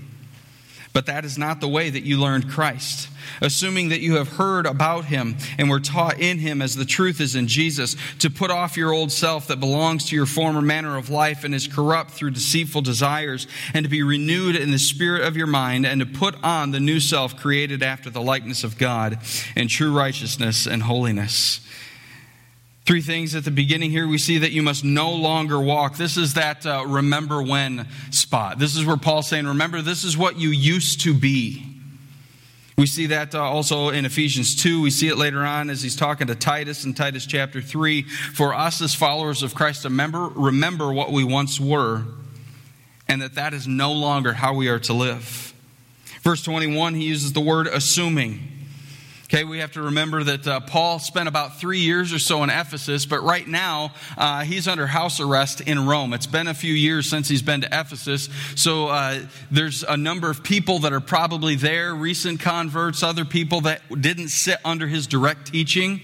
But 0.92 1.06
that 1.06 1.24
is 1.24 1.38
not 1.38 1.60
the 1.60 1.68
way 1.68 1.90
that 1.90 2.02
you 2.02 2.18
learned 2.18 2.50
Christ. 2.50 3.08
Assuming 3.40 3.88
that 3.90 4.00
you 4.00 4.16
have 4.16 4.28
heard 4.28 4.66
about 4.66 5.06
him 5.06 5.36
and 5.58 5.68
were 5.68 5.80
taught 5.80 6.20
in 6.20 6.38
him 6.38 6.62
as 6.62 6.76
the 6.76 6.84
truth 6.84 7.20
is 7.20 7.34
in 7.34 7.46
Jesus, 7.46 7.96
to 8.20 8.30
put 8.30 8.50
off 8.50 8.76
your 8.76 8.92
old 8.92 9.12
self 9.12 9.48
that 9.48 9.60
belongs 9.60 10.06
to 10.06 10.16
your 10.16 10.26
former 10.26 10.62
manner 10.62 10.96
of 10.96 11.10
life 11.10 11.44
and 11.44 11.54
is 11.54 11.66
corrupt 11.66 12.10
through 12.10 12.30
deceitful 12.30 12.82
desires, 12.82 13.46
and 13.74 13.84
to 13.84 13.90
be 13.90 14.02
renewed 14.02 14.56
in 14.56 14.70
the 14.70 14.78
spirit 14.78 15.22
of 15.22 15.36
your 15.36 15.46
mind, 15.46 15.86
and 15.86 16.00
to 16.00 16.06
put 16.06 16.34
on 16.42 16.70
the 16.70 16.80
new 16.80 17.00
self 17.00 17.36
created 17.36 17.82
after 17.82 18.10
the 18.10 18.20
likeness 18.20 18.64
of 18.64 18.78
God 18.78 19.18
in 19.56 19.68
true 19.68 19.96
righteousness 19.96 20.66
and 20.66 20.82
holiness. 20.82 21.60
Three 22.88 23.02
things 23.02 23.34
at 23.34 23.44
the 23.44 23.50
beginning 23.50 23.90
here. 23.90 24.08
We 24.08 24.16
see 24.16 24.38
that 24.38 24.50
you 24.50 24.62
must 24.62 24.82
no 24.82 25.12
longer 25.12 25.60
walk. 25.60 25.98
This 25.98 26.16
is 26.16 26.32
that 26.34 26.64
uh, 26.64 26.84
remember 26.86 27.42
when 27.42 27.86
spot. 28.10 28.58
This 28.58 28.76
is 28.76 28.86
where 28.86 28.96
Paul's 28.96 29.28
saying, 29.28 29.46
remember, 29.46 29.82
this 29.82 30.04
is 30.04 30.16
what 30.16 30.38
you 30.38 30.48
used 30.48 31.02
to 31.02 31.12
be. 31.12 31.77
We 32.78 32.86
see 32.86 33.06
that 33.06 33.34
uh, 33.34 33.42
also 33.42 33.88
in 33.88 34.04
Ephesians 34.04 34.54
2. 34.54 34.80
We 34.80 34.90
see 34.90 35.08
it 35.08 35.18
later 35.18 35.40
on 35.40 35.68
as 35.68 35.82
he's 35.82 35.96
talking 35.96 36.28
to 36.28 36.36
Titus 36.36 36.84
in 36.84 36.94
Titus 36.94 37.26
chapter 37.26 37.60
3. 37.60 38.02
For 38.02 38.54
us 38.54 38.80
as 38.80 38.94
followers 38.94 39.42
of 39.42 39.52
Christ, 39.52 39.82
remember, 39.82 40.28
remember 40.28 40.92
what 40.92 41.10
we 41.10 41.24
once 41.24 41.58
were, 41.58 42.04
and 43.08 43.20
that 43.20 43.34
that 43.34 43.52
is 43.52 43.66
no 43.66 43.92
longer 43.92 44.32
how 44.32 44.54
we 44.54 44.68
are 44.68 44.78
to 44.78 44.92
live. 44.92 45.52
Verse 46.22 46.44
21, 46.44 46.94
he 46.94 47.06
uses 47.06 47.32
the 47.32 47.40
word 47.40 47.66
assuming. 47.66 48.57
Okay, 49.30 49.44
we 49.44 49.58
have 49.58 49.72
to 49.72 49.82
remember 49.82 50.24
that 50.24 50.46
uh, 50.46 50.60
Paul 50.60 50.98
spent 50.98 51.28
about 51.28 51.60
three 51.60 51.80
years 51.80 52.14
or 52.14 52.18
so 52.18 52.42
in 52.44 52.48
Ephesus, 52.48 53.04
but 53.04 53.22
right 53.22 53.46
now 53.46 53.92
uh, 54.16 54.42
he's 54.42 54.66
under 54.66 54.86
house 54.86 55.20
arrest 55.20 55.60
in 55.60 55.84
Rome. 55.84 56.14
It's 56.14 56.26
been 56.26 56.48
a 56.48 56.54
few 56.54 56.72
years 56.72 57.10
since 57.10 57.28
he's 57.28 57.42
been 57.42 57.60
to 57.60 57.66
Ephesus, 57.66 58.30
so 58.54 58.88
uh, 58.88 59.20
there's 59.50 59.82
a 59.82 59.98
number 59.98 60.30
of 60.30 60.42
people 60.42 60.78
that 60.78 60.94
are 60.94 61.00
probably 61.00 61.56
there, 61.56 61.94
recent 61.94 62.40
converts, 62.40 63.02
other 63.02 63.26
people 63.26 63.60
that 63.62 63.82
didn't 64.00 64.28
sit 64.28 64.56
under 64.64 64.86
his 64.86 65.06
direct 65.06 65.52
teaching. 65.52 66.00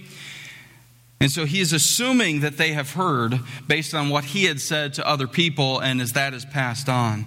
And 1.19 1.33
so 1.33 1.47
he 1.47 1.61
is 1.61 1.73
assuming 1.73 2.41
that 2.41 2.59
they 2.59 2.73
have 2.73 2.91
heard 2.91 3.41
based 3.67 3.95
on 3.95 4.11
what 4.11 4.25
he 4.25 4.45
had 4.45 4.61
said 4.61 4.93
to 4.95 5.09
other 5.09 5.27
people, 5.27 5.81
and 5.81 6.03
as 6.03 6.13
that 6.13 6.35
is 6.35 6.45
passed 6.45 6.91
on. 6.91 7.25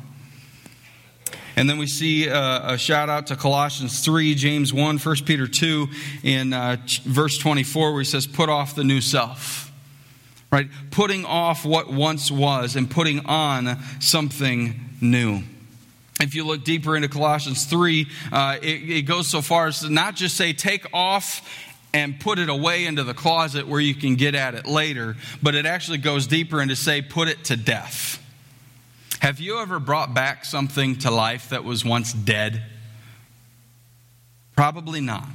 And 1.58 1.68
then 1.68 1.80
we 1.80 1.88
see 1.88 2.30
uh, 2.30 2.74
a 2.74 2.78
shout 2.78 3.10
out 3.10 3.28
to 3.28 3.36
Colossians 3.36 4.02
3, 4.02 4.36
James 4.36 4.72
1, 4.72 5.00
1 5.00 5.16
Peter 5.26 5.48
2, 5.48 5.88
in 6.22 6.54
uh, 6.54 6.78
verse 7.04 7.40
24, 7.40 7.94
where 7.94 8.02
he 8.02 8.06
says, 8.06 8.28
Put 8.28 8.48
off 8.48 8.76
the 8.76 8.84
new 8.84 9.02
self. 9.02 9.72
Right? 10.52 10.70
Putting 10.92 11.26
off 11.26 11.66
what 11.66 11.92
once 11.92 12.30
was 12.30 12.76
and 12.76 12.90
putting 12.90 13.26
on 13.26 13.80
something 14.00 14.80
new. 15.02 15.42
If 16.22 16.36
you 16.36 16.46
look 16.46 16.64
deeper 16.64 16.96
into 16.96 17.10
Colossians 17.10 17.66
3, 17.66 18.08
uh, 18.32 18.58
it, 18.62 18.68
it 18.68 19.02
goes 19.08 19.28
so 19.28 19.42
far 19.42 19.66
as 19.66 19.80
to 19.80 19.90
not 19.90 20.16
just 20.16 20.38
say, 20.38 20.54
Take 20.54 20.86
off 20.94 21.42
and 21.92 22.20
put 22.20 22.38
it 22.38 22.50
away 22.50 22.86
into 22.86 23.04
the 23.04 23.16
closet 23.16 23.68
where 23.68 23.82
you 23.82 23.96
can 23.96 24.14
get 24.14 24.36
at 24.36 24.54
it 24.54 24.68
later, 24.68 25.16
but 25.42 25.56
it 25.56 25.66
actually 25.66 25.98
goes 25.98 26.28
deeper 26.28 26.62
into 26.62 26.76
say, 26.76 27.02
Put 27.02 27.28
it 27.30 27.46
to 27.46 27.58
death. 27.58 28.24
Have 29.20 29.40
you 29.40 29.60
ever 29.60 29.80
brought 29.80 30.14
back 30.14 30.46
something 30.46 30.98
to 31.00 31.12
life 31.12 31.50
that 31.50 31.64
was 31.64 31.84
once 31.84 32.14
dead? 32.14 32.64
Probably 34.56 35.02
not. 35.02 35.28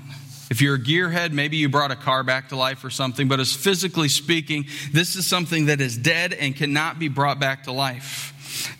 If 0.51 0.61
you're 0.61 0.75
a 0.75 0.79
gearhead, 0.79 1.33
maybe 1.33 1.57
you 1.57 1.69
brought 1.69 1.91
a 1.91 1.97
car 1.97 2.23
back 2.23 2.51
to 2.51 2.57
life 2.57 2.85
or 2.85 2.91
something, 2.91 3.27
but 3.27 3.41
as 3.41 3.53
physically 3.55 4.09
speaking, 4.09 4.67
this 4.93 5.17
is 5.17 5.27
something 5.27 5.67
that 5.67 5.81
is 5.81 5.97
dead 5.97 6.33
and 6.35 6.55
cannot 6.55 6.99
be 6.99 7.09
brought 7.09 7.41
back 7.41 7.65
to 7.65 7.73
life. 7.73 8.29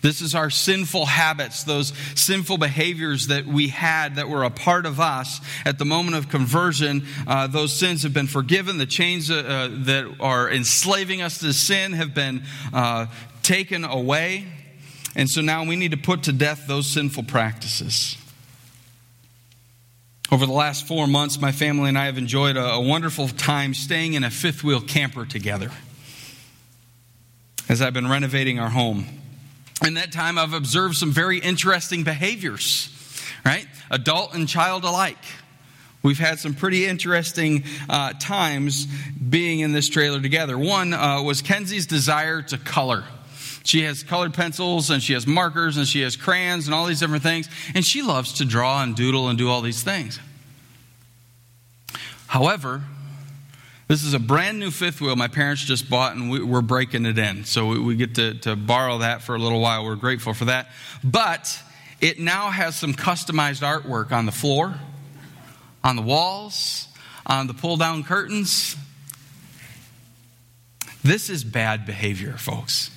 This 0.01 0.21
is 0.21 0.35
our 0.35 0.49
sinful 0.49 1.05
habits, 1.07 1.63
those 1.63 1.93
sinful 2.15 2.59
behaviors 2.59 3.27
that 3.27 3.47
we 3.47 3.69
had 3.69 4.15
that 4.15 4.29
were 4.29 4.43
a 4.43 4.51
part 4.51 4.85
of 4.85 4.99
us 4.99 5.41
at 5.65 5.79
the 5.79 5.85
moment 5.85 6.15
of 6.15 6.29
conversion. 6.29 7.05
Uh, 7.25 7.47
those 7.47 7.73
sins 7.73 8.03
have 8.03 8.13
been 8.13 8.27
forgiven. 8.27 8.77
The 8.77 8.85
chains 8.85 9.31
uh, 9.31 9.35
uh 9.35 9.69
that 9.85 10.15
are 10.19 10.51
enslaving 10.51 11.21
us 11.21 11.39
to 11.39 11.53
sin 11.53 11.93
have 11.93 12.13
been 12.13 12.43
uh, 12.71 13.07
taken 13.41 13.83
away. 13.83 14.45
And 15.15 15.29
so 15.29 15.41
now 15.41 15.63
we 15.63 15.75
need 15.75 15.91
to 15.91 15.97
put 15.97 16.23
to 16.23 16.31
death 16.31 16.65
those 16.67 16.87
sinful 16.87 17.23
practices. 17.23 18.17
Over 20.31 20.45
the 20.45 20.53
last 20.53 20.87
four 20.87 21.05
months, 21.05 21.39
my 21.39 21.51
family 21.51 21.89
and 21.89 21.97
I 21.97 22.05
have 22.05 22.17
enjoyed 22.17 22.57
a, 22.57 22.73
a 22.73 22.81
wonderful 22.81 23.27
time 23.27 23.73
staying 23.73 24.13
in 24.13 24.23
a 24.23 24.31
fifth 24.31 24.63
wheel 24.63 24.81
camper 24.81 25.25
together 25.25 25.69
as 27.69 27.81
I've 27.81 27.93
been 27.93 28.09
renovating 28.09 28.59
our 28.59 28.69
home. 28.69 29.05
In 29.85 29.95
that 29.95 30.11
time, 30.11 30.37
I've 30.37 30.53
observed 30.53 30.95
some 30.95 31.11
very 31.11 31.39
interesting 31.39 32.03
behaviors, 32.03 32.89
right? 33.45 33.67
Adult 33.91 34.33
and 34.33 34.47
child 34.47 34.83
alike. 34.83 35.17
We've 36.01 36.19
had 36.19 36.39
some 36.39 36.53
pretty 36.53 36.85
interesting 36.85 37.63
uh, 37.89 38.13
times 38.19 38.85
being 38.85 39.59
in 39.59 39.71
this 39.71 39.87
trailer 39.87 40.21
together. 40.21 40.57
One 40.57 40.93
uh, 40.93 41.21
was 41.21 41.41
Kenzie's 41.41 41.85
desire 41.85 42.41
to 42.41 42.57
color. 42.57 43.05
She 43.63 43.83
has 43.83 44.03
colored 44.03 44.33
pencils 44.33 44.89
and 44.89 45.01
she 45.01 45.13
has 45.13 45.25
markers 45.25 45.77
and 45.77 45.87
she 45.87 46.01
has 46.01 46.17
crayons 46.17 46.65
and 46.67 46.75
all 46.75 46.85
these 46.85 46.99
different 46.99 47.23
things. 47.23 47.49
And 47.73 47.85
she 47.85 48.01
loves 48.01 48.33
to 48.33 48.45
draw 48.45 48.83
and 48.83 48.95
doodle 48.95 49.29
and 49.29 49.37
do 49.37 49.49
all 49.49 49.61
these 49.61 49.81
things. 49.81 50.19
However, 52.27 52.83
this 53.87 54.03
is 54.03 54.13
a 54.13 54.19
brand 54.19 54.59
new 54.59 54.69
fifth 54.69 54.99
wheel 54.99 55.15
my 55.15 55.29
parents 55.29 55.63
just 55.63 55.89
bought 55.89 56.15
and 56.15 56.29
we, 56.29 56.57
are 56.57 56.61
breaking 56.61 57.05
it 57.05 57.17
in. 57.17 57.45
So 57.45 57.67
we, 57.67 57.79
we 57.79 57.95
get 57.95 58.15
to, 58.15 58.33
to 58.39 58.55
borrow 58.57 58.97
that 58.97 59.21
for 59.21 59.35
a 59.35 59.39
little 59.39 59.61
while. 59.61 59.85
We're 59.85 59.95
grateful 59.95 60.33
for 60.33 60.45
that. 60.45 60.67
But 61.03 61.57
it 62.01 62.19
now 62.19 62.49
has 62.49 62.75
some 62.75 62.93
customized 62.93 63.61
artwork 63.61 64.11
on 64.11 64.25
the 64.25 64.31
floor, 64.33 64.75
on 65.83 65.95
the 65.95 66.01
walls, 66.01 66.89
on 67.25 67.47
the 67.47 67.53
pull 67.53 67.77
down 67.77 68.03
curtains. 68.03 68.75
This 71.01 71.29
is 71.29 71.45
bad 71.45 71.85
behavior, 71.85 72.33
folks 72.33 72.89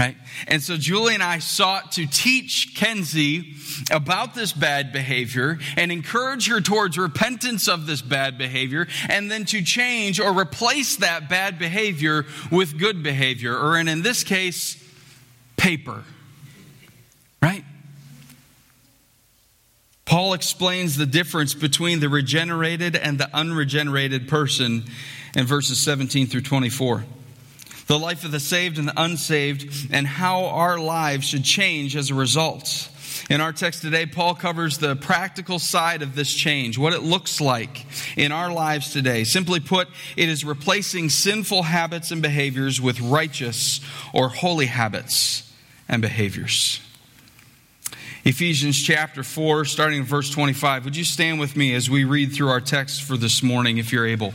right? 0.00 0.16
And 0.48 0.62
so 0.62 0.78
Julie 0.78 1.12
and 1.12 1.22
I 1.22 1.40
sought 1.40 1.92
to 1.92 2.06
teach 2.06 2.74
Kenzie 2.74 3.56
about 3.90 4.34
this 4.34 4.50
bad 4.50 4.92
behavior 4.92 5.58
and 5.76 5.92
encourage 5.92 6.48
her 6.48 6.62
towards 6.62 6.96
repentance 6.96 7.68
of 7.68 7.86
this 7.86 8.00
bad 8.00 8.38
behavior 8.38 8.88
and 9.10 9.30
then 9.30 9.44
to 9.46 9.60
change 9.60 10.18
or 10.18 10.32
replace 10.32 10.96
that 10.96 11.28
bad 11.28 11.58
behavior 11.58 12.24
with 12.50 12.78
good 12.78 13.02
behavior, 13.02 13.54
or 13.54 13.78
in, 13.78 13.88
in 13.88 14.00
this 14.00 14.24
case, 14.24 14.82
paper, 15.58 16.02
right? 17.42 17.64
Paul 20.06 20.32
explains 20.32 20.96
the 20.96 21.04
difference 21.04 21.52
between 21.52 22.00
the 22.00 22.08
regenerated 22.08 22.96
and 22.96 23.18
the 23.18 23.28
unregenerated 23.36 24.28
person 24.28 24.84
in 25.36 25.44
verses 25.44 25.78
17 25.78 26.26
through 26.26 26.40
24 26.40 27.04
the 27.90 27.98
life 27.98 28.24
of 28.24 28.30
the 28.30 28.38
saved 28.38 28.78
and 28.78 28.86
the 28.86 29.02
unsaved, 29.02 29.88
and 29.90 30.06
how 30.06 30.44
our 30.44 30.78
lives 30.78 31.26
should 31.26 31.42
change 31.42 31.96
as 31.96 32.08
a 32.08 32.14
result. 32.14 32.88
In 33.28 33.40
our 33.40 33.52
text 33.52 33.82
today, 33.82 34.06
Paul 34.06 34.36
covers 34.36 34.78
the 34.78 34.94
practical 34.94 35.58
side 35.58 36.00
of 36.00 36.14
this 36.14 36.32
change, 36.32 36.78
what 36.78 36.92
it 36.92 37.02
looks 37.02 37.40
like 37.40 37.84
in 38.16 38.30
our 38.30 38.52
lives 38.52 38.92
today. 38.92 39.24
Simply 39.24 39.58
put, 39.58 39.88
it 40.16 40.28
is 40.28 40.44
replacing 40.44 41.08
sinful 41.08 41.64
habits 41.64 42.12
and 42.12 42.22
behaviors 42.22 42.80
with 42.80 43.00
righteous 43.00 43.80
or 44.14 44.28
holy 44.28 44.66
habits 44.66 45.52
and 45.88 46.00
behaviors. 46.00 46.78
Ephesians 48.24 48.80
chapter 48.80 49.24
4, 49.24 49.64
starting 49.64 49.98
in 49.98 50.04
verse 50.04 50.30
25. 50.30 50.84
Would 50.84 50.96
you 50.96 51.02
stand 51.02 51.40
with 51.40 51.56
me 51.56 51.74
as 51.74 51.90
we 51.90 52.04
read 52.04 52.32
through 52.32 52.50
our 52.50 52.60
text 52.60 53.02
for 53.02 53.16
this 53.16 53.42
morning, 53.42 53.78
if 53.78 53.90
you're 53.90 54.06
able? 54.06 54.32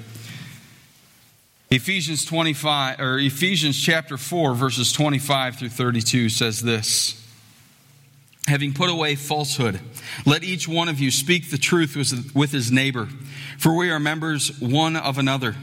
Ephesians 1.71 2.25
25 2.25 2.99
or 2.99 3.17
Ephesians 3.17 3.79
chapter 3.81 4.17
4 4.17 4.53
verses 4.53 4.91
25 4.91 5.57
through 5.57 5.69
32 5.69 6.29
says 6.29 6.61
this 6.61 7.21
Having 8.47 8.73
put 8.73 8.91
away 8.91 9.15
falsehood, 9.15 9.79
let 10.23 10.43
each 10.43 10.67
one 10.67 10.87
of 10.87 10.99
you 10.99 11.09
speak 11.09 11.49
the 11.49 11.57
truth 11.57 12.31
with 12.35 12.51
his 12.51 12.71
neighbor, 12.71 13.09
for 13.57 13.75
we 13.75 13.89
are 13.89 13.99
members 13.99 14.59
one 14.61 14.95
of 14.95 15.17
another. 15.17 15.55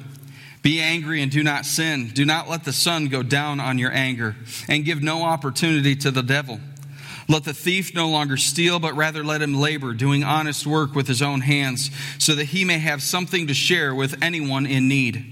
Be 0.63 0.81
angry 0.81 1.23
and 1.23 1.31
do 1.31 1.45
not 1.45 1.65
sin. 1.65 2.11
Do 2.13 2.25
not 2.25 2.49
let 2.49 2.65
the 2.65 2.73
sun 2.73 3.07
go 3.07 3.23
down 3.23 3.61
on 3.61 3.79
your 3.79 3.93
anger, 3.93 4.35
and 4.69 4.85
give 4.85 5.01
no 5.01 5.23
opportunity 5.23 5.95
to 5.97 6.11
the 6.11 6.23
devil. 6.23 6.61
Let 7.29 7.45
the 7.45 7.55
thief 7.55 7.95
no 7.95 8.09
longer 8.09 8.37
steal, 8.37 8.81
but 8.81 8.95
rather 8.95 9.23
let 9.23 9.43
him 9.43 9.55
labor, 9.55 9.93
doing 9.93 10.25
honest 10.25 10.67
work 10.67 10.95
with 10.95 11.07
his 11.07 11.23
own 11.23 11.41
hands, 11.41 11.91
so 12.19 12.35
that 12.35 12.47
he 12.47 12.65
may 12.65 12.79
have 12.79 13.03
something 13.03 13.47
to 13.47 13.55
share 13.55 13.95
with 13.95 14.21
anyone 14.23 14.67
in 14.67 14.89
need. 14.89 15.32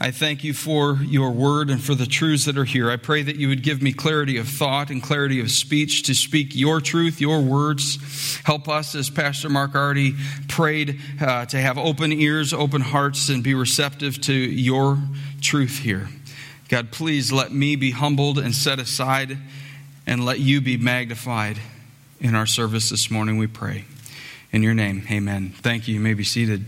I 0.00 0.12
thank 0.12 0.44
you 0.44 0.54
for 0.54 0.94
your 1.02 1.32
word 1.32 1.70
and 1.70 1.82
for 1.82 1.92
the 1.96 2.06
truths 2.06 2.44
that 2.44 2.56
are 2.56 2.64
here. 2.64 2.88
I 2.88 2.96
pray 2.96 3.22
that 3.24 3.34
you 3.34 3.48
would 3.48 3.64
give 3.64 3.82
me 3.82 3.92
clarity 3.92 4.36
of 4.36 4.46
thought 4.46 4.90
and 4.90 5.02
clarity 5.02 5.40
of 5.40 5.50
speech 5.50 6.04
to 6.04 6.14
speak 6.14 6.54
your 6.54 6.80
truth, 6.80 7.20
your 7.20 7.40
words. 7.40 8.38
Help 8.44 8.68
us, 8.68 8.94
as 8.94 9.10
Pastor 9.10 9.48
Mark 9.48 9.74
already 9.74 10.14
prayed, 10.46 11.00
uh, 11.20 11.46
to 11.46 11.58
have 11.58 11.78
open 11.78 12.12
ears, 12.12 12.52
open 12.52 12.80
hearts, 12.80 13.28
and 13.28 13.42
be 13.42 13.54
receptive 13.54 14.20
to 14.20 14.32
your 14.32 14.98
truth 15.40 15.78
here. 15.78 16.08
God, 16.68 16.92
please 16.92 17.32
let 17.32 17.50
me 17.50 17.74
be 17.74 17.90
humbled 17.90 18.38
and 18.38 18.54
set 18.54 18.78
aside, 18.78 19.36
and 20.06 20.24
let 20.24 20.38
you 20.38 20.60
be 20.60 20.76
magnified 20.76 21.58
in 22.20 22.36
our 22.36 22.46
service 22.46 22.88
this 22.90 23.10
morning, 23.10 23.36
we 23.36 23.48
pray. 23.48 23.84
In 24.52 24.62
your 24.62 24.74
name, 24.74 25.02
amen. 25.10 25.54
Thank 25.60 25.88
you. 25.88 25.94
You 25.94 26.00
may 26.00 26.14
be 26.14 26.24
seated. 26.24 26.64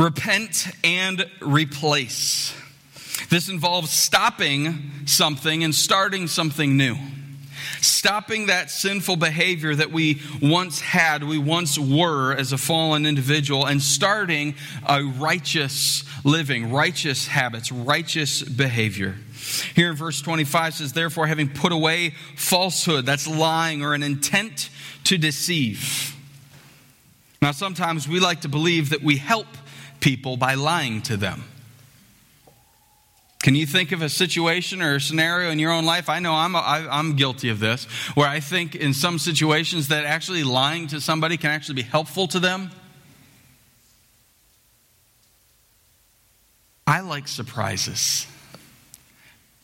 Repent 0.00 0.66
and 0.82 1.26
replace. 1.42 2.56
This 3.28 3.50
involves 3.50 3.90
stopping 3.90 4.92
something 5.04 5.62
and 5.62 5.74
starting 5.74 6.26
something 6.26 6.78
new. 6.78 6.96
Stopping 7.82 8.46
that 8.46 8.70
sinful 8.70 9.16
behavior 9.16 9.74
that 9.74 9.92
we 9.92 10.22
once 10.40 10.80
had, 10.80 11.22
we 11.22 11.36
once 11.36 11.78
were 11.78 12.32
as 12.32 12.52
a 12.52 12.56
fallen 12.56 13.04
individual, 13.04 13.66
and 13.66 13.82
starting 13.82 14.54
a 14.88 15.04
righteous 15.04 16.04
living, 16.24 16.72
righteous 16.72 17.26
habits, 17.26 17.70
righteous 17.70 18.42
behavior. 18.42 19.16
Here 19.74 19.90
in 19.90 19.96
verse 19.96 20.22
25 20.22 20.74
says, 20.76 20.94
Therefore, 20.94 21.26
having 21.26 21.50
put 21.50 21.72
away 21.72 22.14
falsehood, 22.36 23.04
that's 23.04 23.28
lying 23.28 23.82
or 23.82 23.92
an 23.92 24.02
intent 24.02 24.70
to 25.04 25.18
deceive. 25.18 26.16
Now, 27.42 27.52
sometimes 27.52 28.08
we 28.08 28.18
like 28.18 28.42
to 28.42 28.48
believe 28.48 28.90
that 28.90 29.02
we 29.02 29.18
help 29.18 29.46
people 30.00 30.36
by 30.36 30.54
lying 30.54 31.02
to 31.02 31.16
them. 31.16 31.44
Can 33.42 33.54
you 33.54 33.64
think 33.64 33.92
of 33.92 34.02
a 34.02 34.10
situation 34.10 34.82
or 34.82 34.96
a 34.96 35.00
scenario 35.00 35.50
in 35.50 35.58
your 35.58 35.72
own 35.72 35.86
life? 35.86 36.10
I 36.10 36.18
know 36.18 36.34
I'm, 36.34 36.54
I, 36.54 36.86
I'm 36.90 37.16
guilty 37.16 37.48
of 37.48 37.58
this, 37.58 37.84
where 38.14 38.28
I 38.28 38.40
think 38.40 38.74
in 38.74 38.92
some 38.92 39.18
situations 39.18 39.88
that 39.88 40.04
actually 40.04 40.44
lying 40.44 40.88
to 40.88 41.00
somebody 41.00 41.38
can 41.38 41.50
actually 41.50 41.76
be 41.76 41.82
helpful 41.82 42.26
to 42.28 42.38
them. 42.38 42.70
I 46.86 47.00
like 47.00 47.28
surprises. 47.28 48.26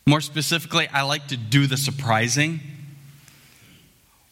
More 0.07 0.21
specifically, 0.23 0.89
I 0.89 1.03
like 1.03 1.27
to 1.29 1.37
do 1.37 1.67
the 1.67 1.77
surprising. 1.77 2.61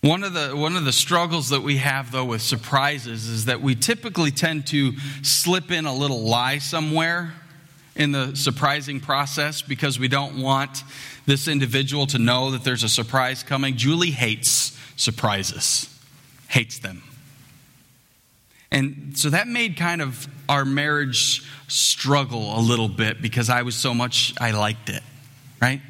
One 0.04 0.22
of 0.22 0.34
the 0.34 0.54
one 0.54 0.76
of 0.76 0.84
the 0.84 0.92
struggles 0.92 1.48
that 1.48 1.62
we 1.62 1.78
have 1.78 2.12
though 2.12 2.26
with 2.26 2.42
surprises 2.42 3.26
is 3.26 3.46
that 3.46 3.62
we 3.62 3.74
typically 3.74 4.30
tend 4.30 4.66
to 4.66 4.92
slip 5.22 5.70
in 5.70 5.86
a 5.86 5.94
little 5.94 6.24
lie 6.24 6.58
somewhere 6.58 7.32
in 7.96 8.12
the 8.12 8.34
surprising 8.34 9.00
process 9.00 9.62
because 9.62 9.98
we 9.98 10.08
don't 10.08 10.42
want 10.42 10.84
this 11.24 11.48
individual 11.48 12.06
to 12.08 12.18
know 12.18 12.50
that 12.50 12.64
there's 12.64 12.82
a 12.82 12.88
surprise 12.90 13.42
coming. 13.42 13.78
Julie 13.78 14.10
hates 14.10 14.78
surprises. 14.96 15.88
Hates 16.48 16.80
them. 16.80 17.02
And 18.70 19.16
so 19.16 19.30
that 19.30 19.48
made 19.48 19.78
kind 19.78 20.02
of 20.02 20.28
our 20.50 20.66
marriage 20.66 21.50
struggle 21.66 22.58
a 22.58 22.60
little 22.60 22.90
bit 22.90 23.22
because 23.22 23.48
I 23.48 23.62
was 23.62 23.74
so 23.74 23.94
much 23.94 24.34
I 24.38 24.50
liked 24.50 24.90
it, 24.90 25.02
right? 25.62 25.80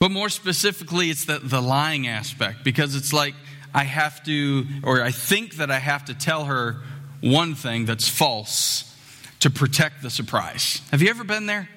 But 0.00 0.10
more 0.10 0.30
specifically, 0.30 1.10
it's 1.10 1.26
the, 1.26 1.38
the 1.38 1.60
lying 1.60 2.08
aspect 2.08 2.64
because 2.64 2.96
it's 2.96 3.12
like 3.12 3.34
I 3.74 3.84
have 3.84 4.24
to, 4.24 4.64
or 4.82 5.02
I 5.02 5.10
think 5.10 5.56
that 5.56 5.70
I 5.70 5.78
have 5.78 6.06
to 6.06 6.14
tell 6.14 6.46
her 6.46 6.78
one 7.20 7.54
thing 7.54 7.84
that's 7.84 8.08
false 8.08 8.96
to 9.40 9.50
protect 9.50 10.02
the 10.02 10.08
surprise. 10.08 10.80
Have 10.90 11.02
you 11.02 11.10
ever 11.10 11.22
been 11.22 11.44
there? 11.44 11.68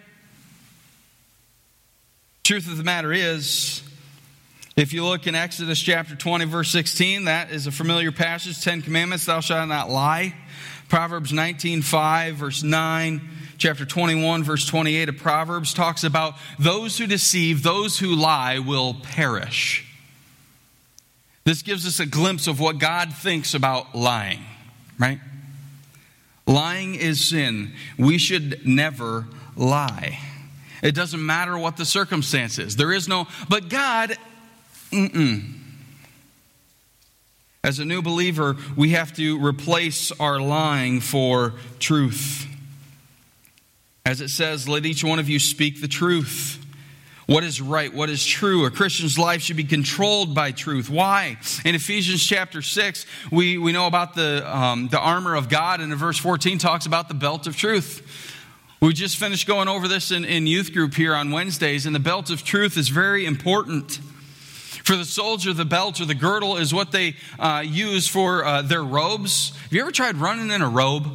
Truth 2.45 2.71
of 2.71 2.77
the 2.77 2.83
matter 2.83 3.11
is, 3.11 3.83
if 4.77 4.93
you 4.93 5.03
look 5.03 5.27
in 5.27 5.35
Exodus 5.35 5.79
chapter 5.79 6.15
20, 6.15 6.45
verse 6.45 6.71
16, 6.71 7.25
that 7.25 7.51
is 7.51 7.67
a 7.67 7.71
familiar 7.71 8.13
passage 8.13 8.63
Ten 8.63 8.81
Commandments, 8.81 9.25
thou 9.25 9.41
shalt 9.41 9.67
not 9.67 9.89
lie. 9.89 10.33
Proverbs 10.87 11.33
19, 11.33 11.81
5, 11.81 12.35
verse 12.35 12.63
9 12.63 13.21
chapter 13.57 13.85
21, 13.85 14.43
verse 14.43 14.65
28 14.65 15.09
of 15.09 15.17
Proverbs 15.17 15.73
talks 15.73 16.03
about 16.03 16.35
those 16.59 16.97
who 16.97 17.07
deceive, 17.07 17.63
those 17.63 17.99
who 17.99 18.15
lie 18.15 18.59
will 18.59 18.93
perish. 18.93 19.85
This 21.45 21.61
gives 21.61 21.85
us 21.85 21.99
a 21.99 22.05
glimpse 22.05 22.47
of 22.47 22.59
what 22.59 22.79
God 22.79 23.13
thinks 23.13 23.53
about 23.53 23.95
lying, 23.95 24.43
right? 24.97 25.19
Lying 26.47 26.95
is 26.95 27.27
sin. 27.27 27.73
We 27.97 28.17
should 28.17 28.65
never 28.65 29.25
lie. 29.55 30.19
It 30.81 30.95
doesn't 30.95 31.25
matter 31.25 31.57
what 31.57 31.77
the 31.77 31.85
circumstance 31.85 32.59
is. 32.59 32.75
There 32.75 32.91
is 32.91 33.07
no, 33.07 33.27
but 33.49 33.69
God, 33.69 34.15
mm-mm. 34.91 35.59
As 37.65 37.79
a 37.79 37.85
new 37.85 38.01
believer, 38.01 38.57
we 38.75 38.89
have 38.89 39.13
to 39.13 39.39
replace 39.41 40.11
our 40.11 40.37
lying 40.41 40.99
for 40.99 41.53
truth. 41.79 42.45
As 44.05 44.19
it 44.19 44.29
says, 44.29 44.67
let 44.67 44.85
each 44.85 45.01
one 45.01 45.19
of 45.19 45.29
you 45.29 45.39
speak 45.39 45.79
the 45.79 45.87
truth. 45.87 46.59
What 47.25 47.45
is 47.45 47.61
right? 47.61 47.93
What 47.93 48.09
is 48.09 48.25
true? 48.25 48.65
A 48.65 48.71
Christian's 48.71 49.17
life 49.17 49.41
should 49.41 49.55
be 49.55 49.63
controlled 49.63 50.35
by 50.35 50.51
truth. 50.51 50.89
Why? 50.89 51.37
In 51.63 51.73
Ephesians 51.73 52.21
chapter 52.21 52.61
6, 52.61 53.05
we, 53.31 53.57
we 53.57 53.71
know 53.71 53.87
about 53.87 54.13
the, 54.13 54.43
um, 54.45 54.89
the 54.89 54.99
armor 54.99 55.35
of 55.35 55.47
God, 55.47 55.79
and 55.79 55.93
in 55.93 55.97
verse 55.97 56.17
14 56.17 56.57
talks 56.57 56.85
about 56.85 57.07
the 57.07 57.13
belt 57.13 57.47
of 57.47 57.55
truth. 57.55 58.05
We 58.81 58.91
just 58.91 59.15
finished 59.15 59.47
going 59.47 59.69
over 59.69 59.87
this 59.87 60.11
in, 60.11 60.25
in 60.25 60.47
youth 60.47 60.73
group 60.73 60.95
here 60.95 61.15
on 61.15 61.31
Wednesdays, 61.31 61.85
and 61.85 61.95
the 61.95 62.01
belt 62.01 62.29
of 62.29 62.43
truth 62.43 62.75
is 62.75 62.89
very 62.89 63.25
important. 63.25 64.01
For 64.83 64.97
the 64.97 65.05
soldier, 65.05 65.53
the 65.53 65.63
belt 65.63 66.01
or 66.01 66.05
the 66.05 66.13
girdle 66.13 66.57
is 66.57 66.73
what 66.73 66.91
they 66.91 67.15
uh, 67.39 67.63
use 67.65 68.09
for 68.09 68.43
uh, 68.43 68.63
their 68.63 68.83
robes. 68.83 69.55
Have 69.63 69.71
you 69.71 69.79
ever 69.79 69.93
tried 69.93 70.17
running 70.17 70.51
in 70.51 70.61
a 70.61 70.67
robe? 70.67 71.07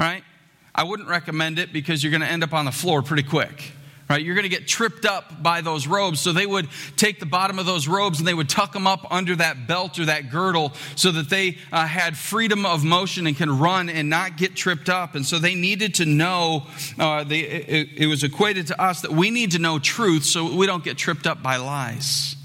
Right? 0.00 0.24
I 0.74 0.84
wouldn't 0.84 1.08
recommend 1.08 1.58
it 1.58 1.72
because 1.72 2.02
you're 2.02 2.10
going 2.10 2.22
to 2.22 2.26
end 2.26 2.42
up 2.42 2.52
on 2.52 2.64
the 2.64 2.72
floor 2.72 3.02
pretty 3.02 3.22
quick. 3.22 3.72
Right? 4.10 4.22
You're 4.22 4.34
going 4.34 4.42
to 4.42 4.50
get 4.50 4.68
tripped 4.68 5.06
up 5.06 5.42
by 5.42 5.62
those 5.62 5.86
robes. 5.86 6.20
So 6.20 6.32
they 6.32 6.44
would 6.44 6.68
take 6.96 7.18
the 7.18 7.24
bottom 7.24 7.58
of 7.58 7.64
those 7.64 7.88
robes 7.88 8.18
and 8.18 8.28
they 8.28 8.34
would 8.34 8.48
tuck 8.48 8.72
them 8.72 8.86
up 8.86 9.06
under 9.10 9.36
that 9.36 9.66
belt 9.66 9.98
or 9.98 10.04
that 10.04 10.30
girdle 10.30 10.74
so 10.96 11.12
that 11.12 11.30
they 11.30 11.56
uh, 11.72 11.86
had 11.86 12.16
freedom 12.16 12.66
of 12.66 12.84
motion 12.84 13.26
and 13.26 13.36
can 13.36 13.58
run 13.58 13.88
and 13.88 14.10
not 14.10 14.36
get 14.36 14.54
tripped 14.54 14.90
up. 14.90 15.14
And 15.14 15.24
so 15.24 15.38
they 15.38 15.54
needed 15.54 15.94
to 15.94 16.04
know, 16.04 16.66
uh, 16.98 17.24
they, 17.24 17.40
it, 17.40 17.88
it 17.96 18.06
was 18.06 18.22
equated 18.22 18.66
to 18.66 18.78
us 18.78 19.00
that 19.00 19.12
we 19.12 19.30
need 19.30 19.52
to 19.52 19.58
know 19.58 19.78
truth 19.78 20.24
so 20.24 20.54
we 20.54 20.66
don't 20.66 20.84
get 20.84 20.98
tripped 20.98 21.26
up 21.26 21.42
by 21.42 21.56
lies. 21.56 22.36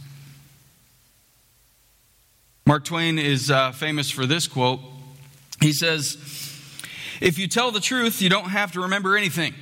Mark 2.66 2.86
Twain 2.86 3.20
is 3.20 3.52
uh, 3.52 3.72
famous 3.74 4.10
for 4.10 4.26
this 4.26 4.48
quote. 4.48 4.80
He 5.60 5.74
says, 5.74 6.18
if 7.22 7.38
you 7.40 7.48
tell 7.48 7.72
the 7.72 7.80
truth, 7.80 8.22
you 8.22 8.30
don't 8.30 8.50
have 8.50 8.74
to 8.74 8.82
remember 8.82 9.18
anything. 9.18 9.54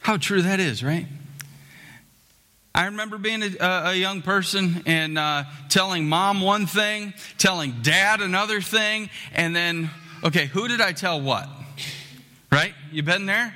How 0.00 0.16
true 0.16 0.42
that 0.42 0.60
is, 0.60 0.82
right? 0.84 1.06
I 2.74 2.84
remember 2.84 3.16
being 3.16 3.42
a, 3.42 3.56
a 3.60 3.94
young 3.94 4.20
person 4.20 4.82
and 4.84 5.18
uh, 5.18 5.44
telling 5.70 6.06
mom 6.06 6.42
one 6.42 6.66
thing, 6.66 7.14
telling 7.38 7.76
dad 7.82 8.20
another 8.20 8.60
thing, 8.60 9.08
and 9.32 9.56
then, 9.56 9.90
okay, 10.22 10.44
who 10.44 10.68
did 10.68 10.82
I 10.82 10.92
tell 10.92 11.20
what? 11.20 11.48
Right? 12.52 12.74
You 12.92 13.02
been 13.02 13.24
there? 13.24 13.54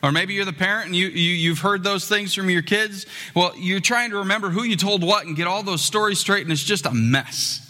Or 0.00 0.12
maybe 0.12 0.34
you're 0.34 0.44
the 0.44 0.52
parent 0.52 0.86
and 0.86 0.96
you, 0.96 1.08
you, 1.08 1.30
you've 1.32 1.58
heard 1.58 1.84
those 1.84 2.08
things 2.08 2.34
from 2.34 2.50
your 2.50 2.62
kids. 2.62 3.06
Well, 3.34 3.52
you're 3.56 3.80
trying 3.80 4.10
to 4.10 4.18
remember 4.18 4.50
who 4.50 4.62
you 4.62 4.76
told 4.76 5.02
what 5.02 5.26
and 5.26 5.36
get 5.36 5.46
all 5.46 5.62
those 5.62 5.82
stories 5.82 6.20
straight, 6.20 6.42
and 6.42 6.52
it's 6.52 6.62
just 6.62 6.86
a 6.86 6.92
mess. 6.92 7.68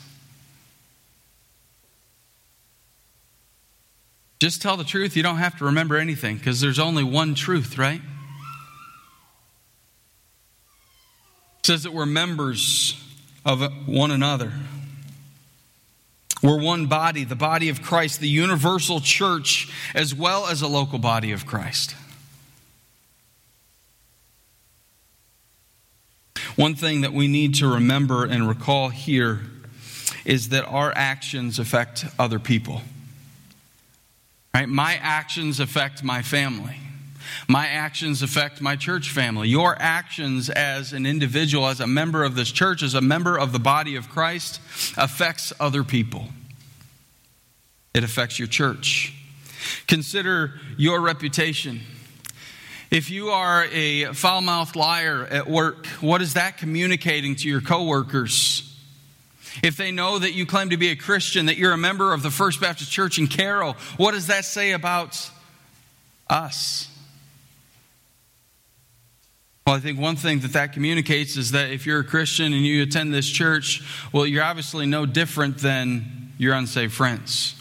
Just 4.43 4.61
tell 4.61 4.77
the 4.77 4.83
truth. 4.83 5.17
You 5.17 5.23
don't 5.23 5.37
have 5.37 5.57
to 5.59 5.67
remember 5.67 5.97
anything 5.97 6.37
because 6.37 6.61
there's 6.61 6.81
only 6.81 7.05
one 7.05 7.37
truth, 7.37 7.79
right? 7.79 8.01
It 11.61 11.67
says 11.67 11.85
that 11.85 11.93
we're 11.93 12.07
members 12.07 13.01
of 13.45 13.63
one 13.87 14.11
another. 14.11 14.53
We're 16.43 16.61
one 16.61 16.87
body, 16.87 17.23
the 17.23 17.37
body 17.37 17.69
of 17.69 17.83
Christ, 17.83 18.19
the 18.19 18.29
universal 18.29 18.99
church, 18.99 19.73
as 19.95 20.13
well 20.13 20.49
as 20.49 20.61
a 20.61 20.67
local 20.67 20.99
body 20.99 21.31
of 21.31 21.47
Christ. 21.47 21.95
One 26.57 26.75
thing 26.75 27.03
that 27.03 27.13
we 27.13 27.29
need 27.29 27.55
to 27.55 27.69
remember 27.69 28.25
and 28.25 28.49
recall 28.49 28.89
here 28.89 29.43
is 30.25 30.49
that 30.49 30.65
our 30.65 30.93
actions 30.97 31.61
affect 31.61 32.07
other 32.19 32.41
people. 32.41 32.83
Right? 34.55 34.69
My 34.69 34.99
actions 35.01 35.61
affect 35.61 36.03
my 36.03 36.23
family. 36.23 36.77
My 37.49 37.67
actions 37.67 38.23
affect 38.23 38.61
my 38.61 38.77
church 38.77 39.11
family. 39.11 39.49
Your 39.49 39.77
actions 39.81 40.51
as 40.51 40.93
an 40.93 41.07
individual, 41.07 41.69
as 41.69 41.81
a 41.81 41.87
member 41.87 42.23
of 42.25 42.35
this 42.35 42.53
church, 42.53 42.83
as 42.83 42.95
a 42.95 43.01
member 43.01 43.39
of 43.39 43.53
the 43.53 43.59
body 43.59 43.97
of 43.97 44.09
Christ, 44.09 44.61
affects 44.97 45.53
other 45.59 45.83
people. 45.83 46.27
It 47.95 48.05
affects 48.05 48.39
your 48.39 48.49
church. 48.49 49.15
Consider 49.87 50.55
your 50.77 51.01
reputation. 51.01 51.81
If 52.91 53.11
you 53.11 53.29
are 53.29 53.65
a 53.73 54.13
foul 54.13 54.43
mouthed 54.43 54.77
liar 54.77 55.27
at 55.31 55.49
work, 55.49 55.87
what 56.01 56.21
is 56.21 56.35
that 56.35 56.59
communicating 56.59 57.37
to 57.37 57.49
your 57.49 57.63
coworkers? 57.63 58.72
If 59.63 59.77
they 59.77 59.91
know 59.93 60.19
that 60.19 60.33
you 60.33 60.47
claim 60.47 60.71
to 60.71 60.77
be 60.77 60.89
a 60.89 60.97
Christian, 60.97 61.47
that 61.47 61.57
you're 61.57 61.73
a 61.73 61.79
member 61.79 62.13
of 62.13 62.23
the 62.23 62.31
First 62.31 62.61
Baptist 62.61 62.91
Church 62.91 63.19
in 63.19 63.27
Carroll, 63.27 63.75
what 63.97 64.13
does 64.13 64.29
that 64.29 64.45
say 64.45 64.73
about 64.73 65.31
us? 66.29 66.89
Well, 69.67 69.77
I 69.77 69.81
think 69.81 70.01
one 70.01 70.17
thing 70.17 70.41
that 70.41 70.55
that 70.55 70.73
communicates 70.73 71.37
is 71.37 71.53
that 71.53 71.71
if 71.71 71.87
you're 71.87 72.01
a 72.01 72.05
Christian 72.05 72.53
and 72.53 72.67
you 72.67 72.83
attend 72.83 73.15
this 73.15 73.29
church, 73.29 73.83
well, 74.13 74.27
you're 74.27 74.43
obviously 74.43 74.87
no 74.87 75.07
different 75.07 75.59
than 75.59 76.33
your 76.37 76.55
unsaved 76.55 76.93
friends. 76.93 77.55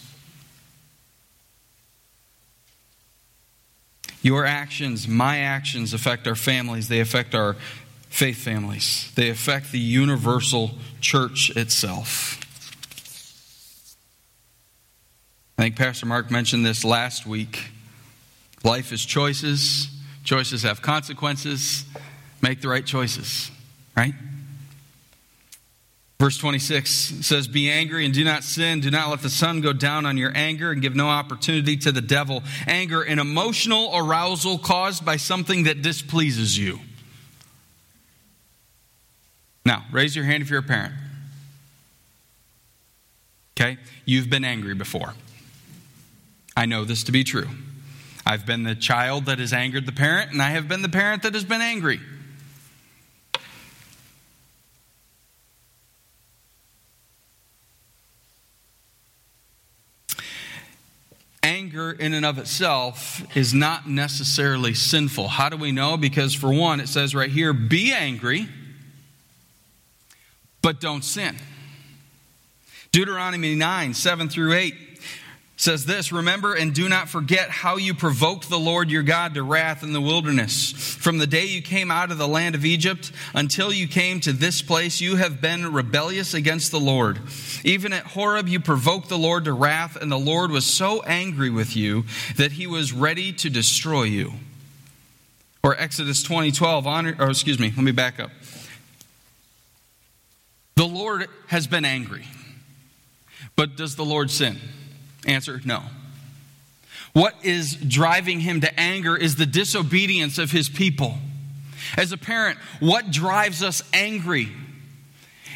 Your 4.24 4.46
actions, 4.46 5.08
my 5.08 5.40
actions, 5.40 5.94
affect 5.94 6.28
our 6.28 6.36
families. 6.36 6.88
They 6.88 7.00
affect 7.00 7.34
our 7.36 7.56
faith 8.12 8.38
families. 8.38 9.12
They 9.16 9.30
affect 9.30 9.72
the 9.72 9.80
universal 9.80 10.72
church 11.00 11.50
itself. 11.56 12.38
I 15.58 15.64
think 15.64 15.78
Pastor 15.78 16.06
Mark 16.06 16.30
mentioned 16.30 16.66
this 16.66 16.84
last 16.84 17.26
week. 17.26 17.72
Life 18.64 18.92
is 18.92 19.04
choices. 19.06 19.88
Choices 20.24 20.64
have 20.64 20.82
consequences. 20.82 21.86
Make 22.42 22.62
the 22.62 22.68
right 22.68 22.86
choices, 22.86 23.50
right? 23.96 24.14
Verse 26.20 26.38
26 26.38 26.92
says, 27.26 27.48
Be 27.48 27.70
angry 27.70 28.06
and 28.06 28.14
do 28.14 28.24
not 28.24 28.44
sin. 28.44 28.82
Do 28.82 28.92
not 28.92 29.10
let 29.10 29.22
the 29.22 29.30
sun 29.30 29.62
go 29.62 29.74
down 29.74 30.06
on 30.06 30.18
your 30.18 30.32
anger 30.36 30.72
and 30.72 30.82
give 30.82 30.96
no 30.96 31.08
opportunity 31.08 31.78
to 31.78 31.92
the 31.92 32.02
devil. 32.02 32.44
Anger, 32.68 33.02
an 33.02 33.20
emotional 33.20 33.92
arousal 33.96 34.60
caused 34.60 35.06
by 35.06 35.16
something 35.16 35.64
that 35.64 35.82
displeases 35.82 36.58
you. 36.58 36.80
Now, 39.66 39.86
raise 39.92 40.16
your 40.16 40.26
hand 40.26 40.42
if 40.42 40.50
you're 40.50 40.60
a 40.60 40.64
parent. 40.64 40.94
Okay? 43.56 43.78
You've 44.06 44.30
been 44.30 44.44
angry 44.44 44.74
before. 44.74 45.14
I 46.58 46.66
know 46.66 46.84
this 46.84 47.04
to 47.04 47.12
be 47.12 47.24
true. 47.24 47.48
I've 48.26 48.46
been 48.46 48.64
the 48.64 48.76
child 48.76 49.26
that 49.26 49.40
has 49.40 49.54
angered 49.54 49.86
the 49.86 49.92
parent, 49.92 50.32
and 50.32 50.42
I 50.42 50.52
have 50.52 50.68
been 50.68 50.82
the 50.82 50.90
parent 50.90 51.24
that 51.24 51.34
has 51.34 51.44
been 51.44 51.62
angry. 51.62 52.00
Anger, 61.44 61.92
in 61.92 62.14
and 62.14 62.26
of 62.26 62.38
itself, 62.38 63.24
is 63.36 63.54
not 63.54 63.90
necessarily 63.90 64.74
sinful. 64.74 65.28
How 65.28 65.50
do 65.50 65.58
we 65.58 65.72
know? 65.72 65.98
Because, 65.98 66.36
for 66.36 66.54
one, 66.54 66.80
it 66.80 66.88
says 66.88 67.16
right 67.16 67.32
here 67.32 67.54
be 67.54 67.92
angry, 67.92 68.48
but 70.62 70.80
don't 70.80 71.04
sin. 71.04 71.36
Deuteronomy 72.92 73.56
9, 73.56 73.94
7 73.94 74.30
through 74.30 74.54
8 74.54 74.76
says 75.62 75.86
this 75.86 76.12
Remember 76.12 76.56
and 76.56 76.74
do 76.74 76.90
not 76.90 77.08
forget 77.08 77.50
how 77.50 77.78
you 77.78 77.94
provoked 77.94 78.50
the 78.50 78.60
Lord 78.60 78.90
your 78.90 79.04
God 79.04 79.36
to 79.36 79.44
wrath 79.44 79.84
in 79.84 79.94
the 79.94 80.02
wilderness. 80.02 80.72
From 80.72 81.20
the 81.20 81.28
day 81.28 81.46
you 81.46 81.62
came 81.62 81.92
out 81.92 82.12
of 82.12 82.18
the 82.18 82.28
land 82.28 82.56
of 82.56 82.66
Egypt 82.66 83.12
until 83.34 83.72
you 83.72 83.88
came 83.88 84.20
to 84.22 84.34
this 84.34 84.62
place, 84.62 85.00
you 85.00 85.18
have 85.18 85.40
been 85.40 85.72
rebellious 85.72 86.34
against 86.34 86.72
the 86.72 86.80
Lord. 86.80 87.20
Even 87.64 87.94
at 87.94 88.08
Horeb, 88.08 88.48
you 88.48 88.60
provoked 88.60 89.08
the 89.08 89.18
Lord 89.18 89.46
to 89.46 89.54
wrath, 89.54 89.96
and 89.96 90.12
the 90.12 90.18
Lord 90.18 90.52
was 90.52 90.66
so 90.66 91.02
angry 91.04 91.50
with 91.50 91.76
you 91.76 92.06
that 92.38 92.54
he 92.54 92.66
was 92.66 92.92
ready 92.92 93.32
to 93.34 93.50
destroy 93.50 94.04
you. 94.04 94.34
Or 95.64 95.80
Exodus 95.80 96.24
20, 96.24 96.52
12, 96.52 96.88
honor, 96.88 97.16
or 97.20 97.30
excuse 97.30 97.60
me, 97.60 97.72
let 97.76 97.84
me 97.84 97.92
back 97.92 98.20
up. 98.20 98.32
The 100.82 100.88
Lord 100.88 101.28
has 101.46 101.68
been 101.68 101.86
angry. 101.86 102.26
But 103.56 103.76
does 103.78 103.96
the 103.96 104.04
Lord 104.04 104.32
sin? 104.32 104.58
Answer 105.28 105.62
no. 105.64 105.84
What 107.14 107.36
is 107.44 107.76
driving 107.76 108.40
him 108.40 108.62
to 108.62 108.80
anger 108.80 109.16
is 109.16 109.36
the 109.36 109.46
disobedience 109.46 110.40
of 110.40 110.50
his 110.50 110.70
people. 110.70 111.20
As 111.98 112.12
a 112.12 112.18
parent, 112.18 112.58
what 112.80 113.12
drives 113.12 113.62
us 113.62 113.84
angry? 113.94 114.52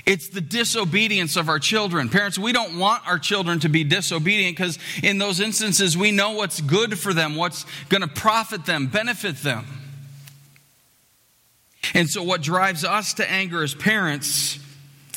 It's 0.06 0.30
the 0.30 0.42
disobedience 0.42 1.38
of 1.38 1.50
our 1.50 1.58
children. 1.58 2.10
Parents, 2.10 2.38
we 2.38 2.52
don't 2.52 2.78
want 2.78 3.08
our 3.08 3.18
children 3.18 3.60
to 3.62 3.68
be 3.68 3.84
disobedient 3.84 4.56
because 4.56 4.78
in 5.02 5.18
those 5.18 5.40
instances 5.40 5.98
we 5.98 6.12
know 6.12 6.34
what's 6.34 6.62
good 6.62 7.00
for 7.00 7.16
them, 7.16 7.36
what's 7.36 7.66
going 7.90 8.02
to 8.02 8.08
profit 8.08 8.68
them, 8.68 8.86
benefit 8.86 9.38
them. 9.38 9.66
And 11.96 12.08
so, 12.08 12.22
what 12.22 12.44
drives 12.44 12.86
us 12.86 13.16
to 13.16 13.28
anger 13.28 13.64
as 13.64 13.74
parents, 13.74 14.60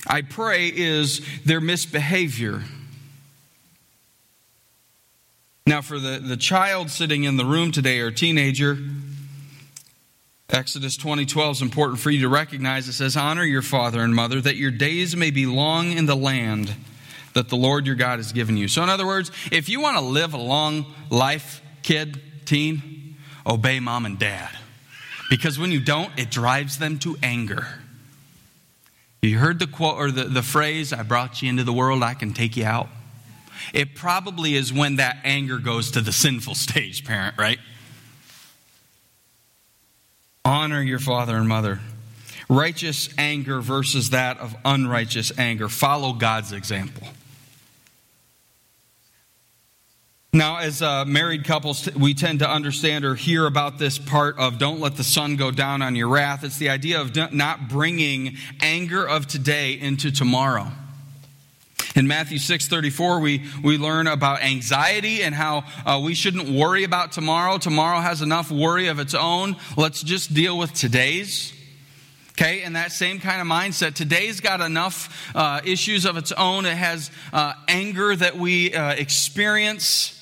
I 0.06 0.22
pray, 0.22 0.68
is 0.68 1.20
their 1.44 1.60
misbehavior. 1.60 2.62
Now, 5.66 5.82
for 5.82 5.98
the, 5.98 6.18
the 6.18 6.36
child 6.36 6.90
sitting 6.90 7.24
in 7.24 7.36
the 7.36 7.44
room 7.44 7.72
today 7.72 8.00
or 8.00 8.10
teenager, 8.10 8.78
Exodus 10.50 10.96
20 10.96 11.26
12 11.26 11.56
is 11.56 11.62
important 11.62 12.00
for 12.00 12.10
you 12.10 12.22
to 12.22 12.28
recognize. 12.28 12.88
It 12.88 12.94
says, 12.94 13.16
Honor 13.16 13.44
your 13.44 13.60
father 13.60 14.00
and 14.00 14.14
mother, 14.14 14.40
that 14.40 14.56
your 14.56 14.70
days 14.70 15.14
may 15.14 15.30
be 15.30 15.44
long 15.44 15.92
in 15.92 16.06
the 16.06 16.16
land 16.16 16.74
that 17.34 17.50
the 17.50 17.56
Lord 17.56 17.86
your 17.86 17.96
God 17.96 18.18
has 18.18 18.32
given 18.32 18.56
you. 18.56 18.66
So, 18.66 18.82
in 18.82 18.88
other 18.88 19.06
words, 19.06 19.30
if 19.52 19.68
you 19.68 19.80
want 19.80 19.98
to 19.98 20.02
live 20.02 20.32
a 20.32 20.38
long 20.38 20.86
life, 21.10 21.60
kid, 21.82 22.20
teen, 22.46 23.16
obey 23.46 23.78
mom 23.78 24.06
and 24.06 24.18
dad. 24.18 24.50
Because 25.28 25.58
when 25.58 25.70
you 25.70 25.80
don't, 25.80 26.10
it 26.18 26.30
drives 26.30 26.78
them 26.78 26.98
to 27.00 27.16
anger. 27.22 27.66
You 29.22 29.38
heard 29.38 29.58
the 29.58 29.66
quote 29.66 29.96
or 29.96 30.10
the, 30.10 30.24
the 30.24 30.42
phrase, 30.42 30.92
I 30.92 31.02
brought 31.02 31.42
you 31.42 31.48
into 31.48 31.64
the 31.64 31.72
world, 31.72 32.02
I 32.02 32.14
can 32.14 32.32
take 32.32 32.56
you 32.56 32.64
out 32.64 32.88
it 33.72 33.94
probably 33.94 34.54
is 34.54 34.72
when 34.72 34.96
that 34.96 35.18
anger 35.24 35.58
goes 35.58 35.90
to 35.92 36.00
the 36.00 36.12
sinful 36.12 36.54
stage, 36.54 37.04
parent, 37.04 37.36
right? 37.38 37.58
Honor 40.44 40.82
your 40.82 40.98
father 40.98 41.36
and 41.36 41.48
mother. 41.48 41.80
Righteous 42.48 43.10
anger 43.18 43.60
versus 43.60 44.10
that 44.10 44.38
of 44.38 44.56
unrighteous 44.64 45.38
anger. 45.38 45.68
Follow 45.68 46.14
God's 46.14 46.52
example. 46.52 47.06
Now, 50.32 50.58
as 50.58 50.82
uh, 50.82 51.06
married 51.06 51.44
couples, 51.44 51.88
we 51.94 52.12
tend 52.12 52.40
to 52.40 52.50
understand 52.50 53.06
or 53.06 53.14
hear 53.14 53.46
about 53.46 53.78
this 53.78 53.98
part 53.98 54.38
of 54.38 54.58
don't 54.58 54.78
let 54.78 54.96
the 54.96 55.04
sun 55.04 55.36
go 55.36 55.50
down 55.50 55.80
on 55.80 55.96
your 55.96 56.08
wrath. 56.08 56.44
It's 56.44 56.58
the 56.58 56.68
idea 56.68 57.00
of 57.00 57.16
not 57.32 57.70
bringing 57.70 58.36
anger 58.60 59.08
of 59.08 59.26
today 59.26 59.72
into 59.72 60.10
tomorrow. 60.10 60.70
In 61.96 62.06
Matthew 62.06 62.36
6:34, 62.36 63.22
we, 63.22 63.42
we 63.64 63.78
learn 63.78 64.06
about 64.06 64.42
anxiety 64.42 65.22
and 65.22 65.34
how 65.34 65.64
uh, 65.86 65.98
we 66.04 66.12
shouldn't 66.14 66.50
worry 66.50 66.84
about 66.84 67.12
tomorrow. 67.12 67.56
Tomorrow 67.56 68.00
has 68.00 68.20
enough 68.20 68.50
worry 68.50 68.88
of 68.88 68.98
its 68.98 69.14
own. 69.14 69.56
Let's 69.78 70.02
just 70.02 70.34
deal 70.34 70.58
with 70.58 70.74
today's. 70.74 71.54
Okay, 72.32 72.62
and 72.62 72.76
that 72.76 72.92
same 72.92 73.18
kind 73.18 73.40
of 73.40 73.46
mindset. 73.46 73.94
Today's 73.94 74.40
got 74.40 74.60
enough 74.60 75.32
uh, 75.34 75.62
issues 75.64 76.04
of 76.04 76.18
its 76.18 76.32
own. 76.32 76.66
It 76.66 76.76
has 76.76 77.10
uh, 77.32 77.54
anger 77.66 78.14
that 78.14 78.36
we 78.36 78.74
uh, 78.74 78.90
experience. 78.90 80.17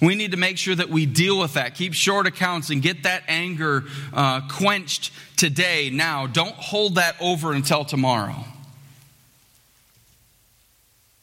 We 0.00 0.14
need 0.14 0.30
to 0.30 0.36
make 0.36 0.58
sure 0.58 0.74
that 0.74 0.88
we 0.90 1.06
deal 1.06 1.38
with 1.40 1.54
that. 1.54 1.74
Keep 1.74 1.94
short 1.94 2.26
accounts 2.26 2.70
and 2.70 2.80
get 2.80 3.02
that 3.02 3.24
anger 3.26 3.84
uh, 4.12 4.42
quenched 4.48 5.12
today, 5.36 5.90
now. 5.90 6.26
Don't 6.26 6.54
hold 6.54 6.96
that 6.96 7.16
over 7.20 7.52
until 7.52 7.84
tomorrow 7.84 8.44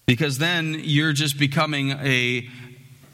because 0.05 0.37
then 0.37 0.75
you're 0.83 1.13
just 1.13 1.39
becoming 1.39 1.91
a 1.91 2.47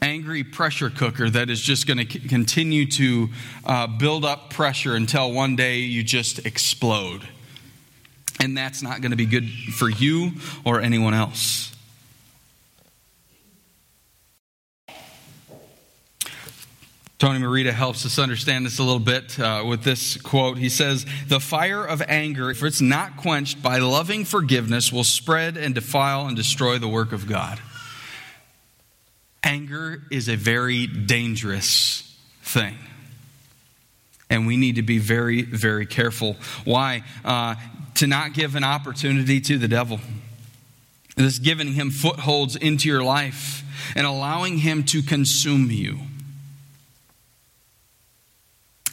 angry 0.00 0.42
pressure 0.42 0.90
cooker 0.90 1.30
that 1.30 1.48
is 1.48 1.60
just 1.60 1.86
going 1.86 1.98
to 1.98 2.12
c- 2.12 2.28
continue 2.28 2.86
to 2.86 3.28
uh, 3.64 3.86
build 3.86 4.24
up 4.24 4.50
pressure 4.50 4.96
until 4.96 5.32
one 5.32 5.54
day 5.54 5.78
you 5.78 6.02
just 6.02 6.44
explode 6.44 7.26
and 8.40 8.56
that's 8.56 8.82
not 8.82 9.00
going 9.00 9.12
to 9.12 9.16
be 9.16 9.26
good 9.26 9.48
for 9.48 9.88
you 9.88 10.32
or 10.64 10.80
anyone 10.80 11.14
else 11.14 11.74
Tony 17.22 17.38
Marita 17.38 17.72
helps 17.72 18.04
us 18.04 18.18
understand 18.18 18.66
this 18.66 18.80
a 18.80 18.82
little 18.82 18.98
bit 18.98 19.38
uh, 19.38 19.62
with 19.64 19.84
this 19.84 20.16
quote. 20.16 20.58
He 20.58 20.68
says, 20.68 21.06
The 21.28 21.38
fire 21.38 21.84
of 21.84 22.02
anger, 22.08 22.50
if 22.50 22.64
it's 22.64 22.80
not 22.80 23.16
quenched 23.16 23.62
by 23.62 23.78
loving 23.78 24.24
forgiveness, 24.24 24.92
will 24.92 25.04
spread 25.04 25.56
and 25.56 25.72
defile 25.72 26.26
and 26.26 26.36
destroy 26.36 26.78
the 26.78 26.88
work 26.88 27.12
of 27.12 27.28
God. 27.28 27.60
Anger 29.44 30.02
is 30.10 30.28
a 30.28 30.34
very 30.34 30.88
dangerous 30.88 32.12
thing. 32.42 32.76
And 34.28 34.48
we 34.48 34.56
need 34.56 34.74
to 34.74 34.82
be 34.82 34.98
very, 34.98 35.42
very 35.42 35.86
careful. 35.86 36.34
Why? 36.64 37.04
Uh, 37.24 37.54
to 37.94 38.08
not 38.08 38.32
give 38.32 38.56
an 38.56 38.64
opportunity 38.64 39.40
to 39.42 39.58
the 39.58 39.68
devil. 39.68 40.00
This 41.14 41.38
giving 41.38 41.74
him 41.74 41.92
footholds 41.92 42.56
into 42.56 42.88
your 42.88 43.04
life 43.04 43.62
and 43.94 44.08
allowing 44.08 44.58
him 44.58 44.82
to 44.86 45.04
consume 45.04 45.70
you. 45.70 46.00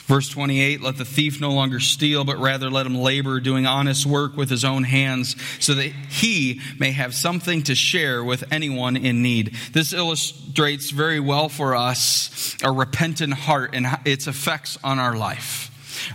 Verse 0.10 0.28
28 0.28 0.82
Let 0.82 0.98
the 0.98 1.06
thief 1.06 1.40
no 1.40 1.52
longer 1.52 1.80
steal, 1.80 2.24
but 2.24 2.40
rather 2.40 2.72
let 2.72 2.88
him 2.88 2.96
labor, 2.96 3.40
doing 3.40 3.68
honest 3.68 4.08
work 4.08 4.36
with 4.36 4.50
his 4.50 4.66
own 4.66 4.84
hands, 4.84 5.36
so 5.64 5.76
that 5.76 5.92
he 6.10 6.62
may 6.80 6.90
have 6.90 7.14
something 7.14 7.62
to 7.64 7.76
share 7.76 8.24
with 8.24 8.44
anyone 8.52 8.98
in 8.98 9.22
need. 9.22 9.56
This 9.72 9.94
illustrates 9.94 10.90
very 10.90 11.20
well 11.20 11.48
for 11.48 11.76
us 11.76 12.58
a 12.64 12.72
repentant 12.72 13.36
heart 13.36 13.76
and 13.76 13.86
its 14.04 14.26
effects 14.26 14.80
on 14.84 14.98
our 14.98 15.16
life. 15.16 15.68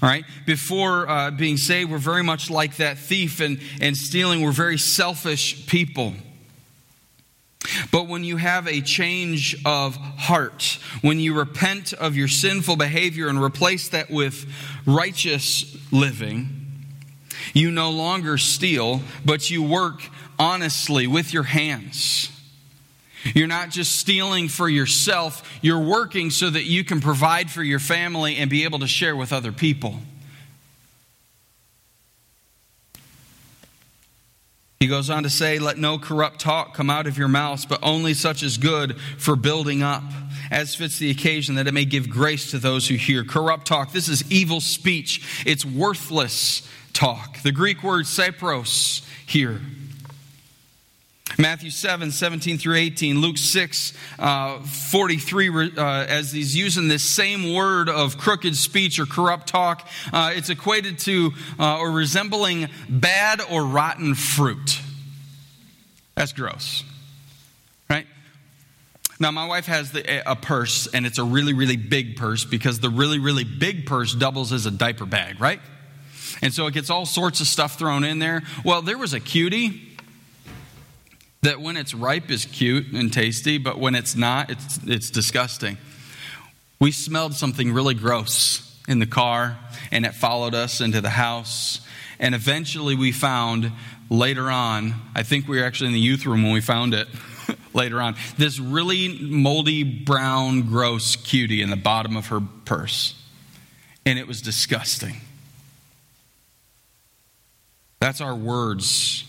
All 0.02 0.08
right? 0.08 0.24
Before 0.44 1.08
uh, 1.08 1.30
being 1.30 1.56
saved, 1.56 1.92
we're 1.92 1.98
very 1.98 2.24
much 2.24 2.50
like 2.50 2.78
that 2.78 2.98
thief, 2.98 3.38
and, 3.38 3.60
and 3.80 3.96
stealing, 3.96 4.42
we're 4.42 4.50
very 4.50 4.76
selfish 4.76 5.68
people. 5.68 6.14
But 7.90 8.08
when 8.08 8.24
you 8.24 8.36
have 8.36 8.66
a 8.66 8.80
change 8.80 9.56
of 9.64 9.96
heart, 9.96 10.78
when 11.00 11.18
you 11.18 11.34
repent 11.34 11.92
of 11.92 12.16
your 12.16 12.28
sinful 12.28 12.76
behavior 12.76 13.28
and 13.28 13.42
replace 13.42 13.88
that 13.90 14.10
with 14.10 14.46
righteous 14.86 15.76
living, 15.90 16.64
you 17.52 17.70
no 17.70 17.90
longer 17.90 18.38
steal, 18.38 19.00
but 19.24 19.50
you 19.50 19.62
work 19.62 20.02
honestly 20.38 21.06
with 21.06 21.32
your 21.32 21.44
hands. 21.44 22.30
You're 23.34 23.46
not 23.46 23.70
just 23.70 23.96
stealing 23.96 24.48
for 24.48 24.68
yourself, 24.68 25.58
you're 25.62 25.80
working 25.80 26.30
so 26.30 26.50
that 26.50 26.64
you 26.64 26.84
can 26.84 27.00
provide 27.00 27.50
for 27.50 27.62
your 27.62 27.78
family 27.78 28.36
and 28.36 28.50
be 28.50 28.64
able 28.64 28.80
to 28.80 28.86
share 28.86 29.16
with 29.16 29.32
other 29.32 29.52
people. 29.52 30.00
He 34.84 34.88
goes 34.88 35.08
on 35.08 35.22
to 35.22 35.30
say, 35.30 35.58
Let 35.58 35.78
no 35.78 35.96
corrupt 35.98 36.40
talk 36.40 36.74
come 36.74 36.90
out 36.90 37.06
of 37.06 37.16
your 37.16 37.26
mouths, 37.26 37.64
but 37.64 37.78
only 37.82 38.12
such 38.12 38.42
as 38.42 38.58
good 38.58 39.00
for 39.16 39.34
building 39.34 39.82
up, 39.82 40.02
as 40.50 40.74
fits 40.74 40.98
the 40.98 41.08
occasion, 41.08 41.54
that 41.54 41.66
it 41.66 41.72
may 41.72 41.86
give 41.86 42.10
grace 42.10 42.50
to 42.50 42.58
those 42.58 42.86
who 42.86 42.96
hear. 42.96 43.24
Corrupt 43.24 43.66
talk, 43.66 43.92
this 43.92 44.10
is 44.10 44.30
evil 44.30 44.60
speech. 44.60 45.42
It's 45.46 45.64
worthless 45.64 46.68
talk. 46.92 47.40
The 47.40 47.50
Greek 47.50 47.82
word 47.82 48.04
sapros 48.04 49.02
here 49.24 49.62
Matthew 51.38 51.70
7, 51.70 52.10
17 52.10 52.58
through 52.58 52.76
18, 52.76 53.20
Luke 53.20 53.38
6, 53.38 53.92
uh, 54.18 54.60
43, 54.60 55.72
uh, 55.76 56.04
as 56.04 56.32
he's 56.32 56.56
using 56.56 56.88
this 56.88 57.02
same 57.02 57.54
word 57.54 57.88
of 57.88 58.18
crooked 58.18 58.56
speech 58.56 58.98
or 58.98 59.06
corrupt 59.06 59.48
talk, 59.48 59.88
uh, 60.12 60.32
it's 60.34 60.50
equated 60.50 60.98
to 61.00 61.32
uh, 61.58 61.78
or 61.78 61.90
resembling 61.90 62.68
bad 62.88 63.40
or 63.50 63.64
rotten 63.64 64.14
fruit. 64.14 64.80
That's 66.14 66.32
gross, 66.32 66.84
right? 67.90 68.06
Now, 69.18 69.32
my 69.32 69.46
wife 69.46 69.66
has 69.66 69.90
the, 69.90 70.30
a 70.30 70.36
purse, 70.36 70.86
and 70.86 71.04
it's 71.06 71.18
a 71.18 71.24
really, 71.24 71.52
really 71.52 71.76
big 71.76 72.16
purse 72.16 72.44
because 72.44 72.78
the 72.78 72.90
really, 72.90 73.18
really 73.18 73.44
big 73.44 73.86
purse 73.86 74.14
doubles 74.14 74.52
as 74.52 74.66
a 74.66 74.70
diaper 74.70 75.06
bag, 75.06 75.40
right? 75.40 75.60
And 76.42 76.52
so 76.52 76.66
it 76.66 76.74
gets 76.74 76.90
all 76.90 77.06
sorts 77.06 77.40
of 77.40 77.46
stuff 77.46 77.78
thrown 77.78 78.04
in 78.04 78.18
there. 78.18 78.42
Well, 78.64 78.82
there 78.82 78.98
was 78.98 79.14
a 79.14 79.20
cutie 79.20 79.93
that 81.44 81.60
when 81.60 81.76
it's 81.76 81.94
ripe 81.94 82.30
is 82.30 82.46
cute 82.46 82.92
and 82.92 83.12
tasty, 83.12 83.58
but 83.58 83.78
when 83.78 83.94
it's 83.94 84.16
not, 84.16 84.50
it's, 84.50 84.78
it's 84.86 85.10
disgusting. 85.10 85.76
We 86.80 86.90
smelled 86.90 87.34
something 87.34 87.72
really 87.72 87.94
gross 87.94 88.80
in 88.88 88.98
the 88.98 89.06
car, 89.06 89.58
and 89.92 90.06
it 90.06 90.14
followed 90.14 90.54
us 90.54 90.80
into 90.80 91.02
the 91.02 91.10
house. 91.10 91.80
And 92.18 92.34
eventually 92.34 92.96
we 92.96 93.12
found 93.12 93.72
later 94.08 94.50
on, 94.50 94.94
I 95.14 95.22
think 95.22 95.46
we 95.46 95.58
were 95.58 95.66
actually 95.66 95.88
in 95.88 95.92
the 95.92 96.00
youth 96.00 96.24
room 96.24 96.44
when 96.44 96.52
we 96.52 96.62
found 96.62 96.94
it 96.94 97.08
later 97.74 98.00
on, 98.00 98.16
this 98.38 98.58
really 98.58 99.08
moldy, 99.20 99.82
brown, 99.82 100.62
gross 100.62 101.14
cutie 101.14 101.60
in 101.60 101.68
the 101.68 101.76
bottom 101.76 102.16
of 102.16 102.28
her 102.28 102.40
purse. 102.64 103.20
And 104.06 104.18
it 104.18 104.26
was 104.26 104.40
disgusting. 104.40 105.16
That's 108.00 108.22
our 108.22 108.34
words 108.34 109.24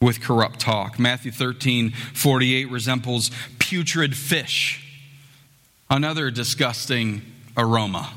with 0.00 0.20
corrupt 0.20 0.60
talk. 0.60 0.98
Matthew 0.98 1.32
13, 1.32 1.90
48 1.90 2.70
resembles 2.70 3.30
putrid 3.58 4.16
fish, 4.16 4.84
another 5.90 6.30
disgusting 6.30 7.22
aroma. 7.56 8.12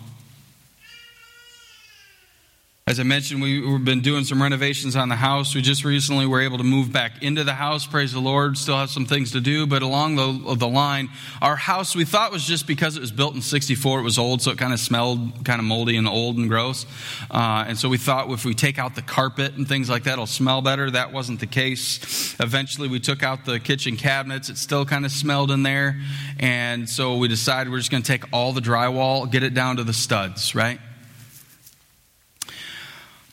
As 2.92 3.00
I 3.00 3.04
mentioned, 3.04 3.42
we've 3.42 3.86
been 3.86 4.02
doing 4.02 4.26
some 4.26 4.42
renovations 4.42 4.98
on 4.98 5.08
the 5.08 5.16
house. 5.16 5.56
We 5.56 5.62
just 5.62 5.86
recently 5.86 6.26
were 6.26 6.42
able 6.42 6.58
to 6.58 6.66
move 6.66 6.92
back 6.92 7.24
into 7.24 7.46
the 7.46 7.54
house. 7.54 7.86
Praise 7.86 8.12
the 8.12 8.20
Lord. 8.20 8.58
Still 8.58 8.76
have 8.76 8.90
some 8.90 9.06
things 9.06 9.32
to 9.32 9.40
do, 9.40 9.66
but 9.66 9.82
along 9.82 10.18
the, 10.18 10.56
the 10.56 10.68
line, 10.68 11.08
our 11.42 11.56
house 11.56 11.96
we 11.96 12.04
thought 12.04 12.34
was 12.34 12.44
just 12.44 12.68
because 12.68 12.98
it 12.98 13.00
was 13.00 13.14
built 13.14 13.34
in 13.34 13.42
'64, 13.42 14.02
it 14.02 14.04
was 14.04 14.20
old, 14.20 14.42
so 14.42 14.52
it 14.52 14.58
kind 14.58 14.74
of 14.74 14.80
smelled 14.82 15.46
kind 15.46 15.62
of 15.62 15.66
moldy 15.66 15.96
and 15.96 16.06
old 16.06 16.36
and 16.36 16.50
gross. 16.50 16.86
Uh, 17.32 17.64
and 17.66 17.78
so 17.78 17.88
we 17.88 17.98
thought 17.98 18.30
if 18.30 18.44
we 18.44 18.54
take 18.54 18.78
out 18.78 18.94
the 18.96 19.02
carpet 19.02 19.56
and 19.56 19.70
things 19.70 19.90
like 19.90 20.04
that, 20.04 20.14
it'll 20.16 20.26
smell 20.26 20.62
better. 20.62 20.92
That 20.92 21.14
wasn't 21.14 21.40
the 21.40 21.48
case. 21.48 22.36
Eventually, 22.42 22.90
we 22.90 23.00
took 23.00 23.24
out 23.24 23.46
the 23.46 23.62
kitchen 23.62 23.96
cabinets. 23.96 24.50
It 24.50 24.58
still 24.58 24.84
kind 24.84 25.06
of 25.06 25.14
smelled 25.14 25.50
in 25.50 25.64
there, 25.64 25.98
and 26.42 26.90
so 26.90 27.16
we 27.16 27.30
decided 27.30 27.72
we're 27.72 27.80
just 27.80 27.90
going 27.90 28.04
to 28.04 28.12
take 28.12 28.26
all 28.34 28.52
the 28.52 28.60
drywall, 28.60 29.32
get 29.32 29.44
it 29.44 29.54
down 29.54 29.78
to 29.78 29.86
the 29.86 29.94
studs, 29.94 30.54
right? 30.54 30.82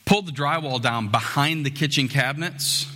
Pulled 0.09 0.25
the 0.25 0.31
drywall 0.31 0.81
down 0.81 1.07
behind 1.07 1.63
the 1.63 1.69
kitchen 1.69 2.07
cabinets, 2.07 2.87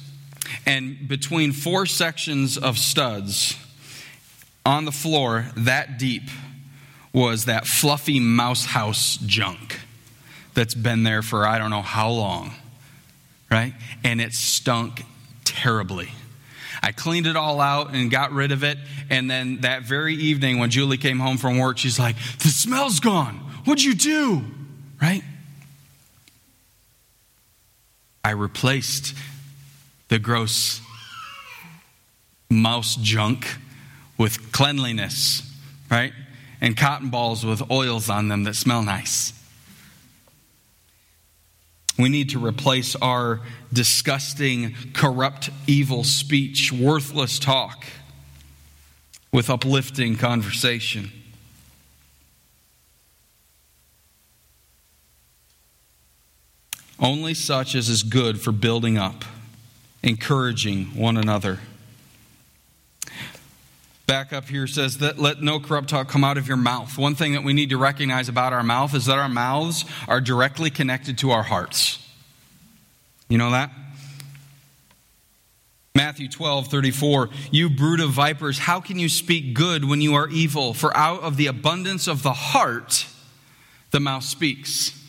and 0.66 1.08
between 1.08 1.52
four 1.52 1.86
sections 1.86 2.58
of 2.58 2.76
studs 2.76 3.56
on 4.66 4.86
the 4.86 4.92
floor, 4.92 5.46
that 5.56 6.00
deep, 6.00 6.24
was 7.14 7.46
that 7.46 7.68
fluffy 7.68 8.20
mouse 8.20 8.66
house 8.66 9.18
junk 9.18 9.80
that's 10.56 10.74
been 10.74 11.04
there 11.04 11.22
for 11.22 11.46
I 11.46 11.60
don't 11.60 11.70
know 11.70 11.84
how 11.84 12.10
long, 12.10 12.52
right? 13.52 13.76
And 14.04 14.20
it 14.20 14.34
stunk 14.34 15.04
terribly. 15.46 16.10
I 16.82 16.94
cleaned 16.94 17.28
it 17.28 17.36
all 17.36 17.62
out 17.62 17.94
and 17.94 18.10
got 18.10 18.32
rid 18.32 18.52
of 18.52 18.64
it. 18.64 18.80
And 19.12 19.30
then 19.30 19.62
that 19.62 19.84
very 19.84 20.16
evening, 20.16 20.58
when 20.58 20.72
Julie 20.72 20.98
came 20.98 21.20
home 21.20 21.38
from 21.38 21.60
work, 21.60 21.78
she's 21.78 22.00
like, 22.00 22.16
The 22.40 22.50
smell's 22.50 23.00
gone. 23.00 23.36
What'd 23.66 23.84
you 23.84 23.94
do? 23.94 24.42
Right? 25.00 25.22
I 28.24 28.32
replaced 28.32 29.14
the 30.08 30.20
gross 30.20 30.82
mouse 32.50 32.96
junk 32.96 33.58
with 34.18 34.52
cleanliness, 34.52 35.42
right? 35.90 36.14
And 36.62 36.78
cotton 36.78 37.10
balls 37.10 37.46
with 37.46 37.70
oils 37.70 38.10
on 38.10 38.30
them 38.30 38.44
that 38.46 38.56
smell 38.56 38.84
nice. 38.84 39.34
We 41.98 42.10
need 42.10 42.30
to 42.30 42.44
replace 42.44 42.96
our 42.96 43.42
disgusting, 43.72 44.76
corrupt, 44.94 45.50
evil 45.68 46.04
speech, 46.04 46.72
worthless 46.72 47.40
talk 47.40 47.86
with 49.32 49.50
uplifting 49.50 50.16
conversation. 50.16 51.12
Only 57.00 57.34
such 57.34 57.76
as 57.76 57.90
is 57.90 58.04
good 58.04 58.42
for 58.42 58.52
building 58.52 58.98
up, 58.98 59.26
encouraging 60.02 60.86
one 60.96 61.18
another. 61.18 61.60
Back 64.06 64.34
up 64.34 64.50
here 64.50 64.68
says 64.68 64.98
that 64.98 65.18
let 65.18 65.42
no 65.42 65.60
corrupt 65.60 65.90
talk 65.90 66.10
come 66.10 66.24
out 66.24 66.38
of 66.38 66.48
your 66.48 66.58
mouth. 66.58 66.98
One 66.98 67.16
thing 67.16 67.34
that 67.34 67.44
we 67.44 67.54
need 67.54 67.70
to 67.70 67.78
recognize 67.78 68.28
about 68.28 68.52
our 68.52 68.64
mouth 68.64 68.94
is 68.94 69.06
that 69.06 69.18
our 69.18 69.30
mouths 69.30 69.86
are 70.08 70.20
directly 70.20 70.70
connected 70.70 71.18
to 71.20 71.32
our 71.32 71.44
hearts. 71.44 72.00
You 73.30 73.38
know 73.38 73.52
that? 73.52 73.72
Matthew 75.96 76.28
12, 76.28 76.68
34. 76.68 77.30
You 77.52 77.70
brood 77.70 78.00
of 78.00 78.10
vipers, 78.10 78.60
how 78.60 78.82
can 78.82 79.00
you 79.00 79.08
speak 79.08 79.54
good 79.54 79.86
when 79.86 80.02
you 80.02 80.16
are 80.16 80.28
evil? 80.28 80.74
For 80.74 80.96
out 80.98 81.22
of 81.22 81.38
the 81.38 81.48
abundance 81.48 82.08
of 82.08 82.24
the 82.24 82.34
heart, 82.34 83.06
the 83.92 84.00
mouth 84.00 84.24
speaks. 84.24 85.00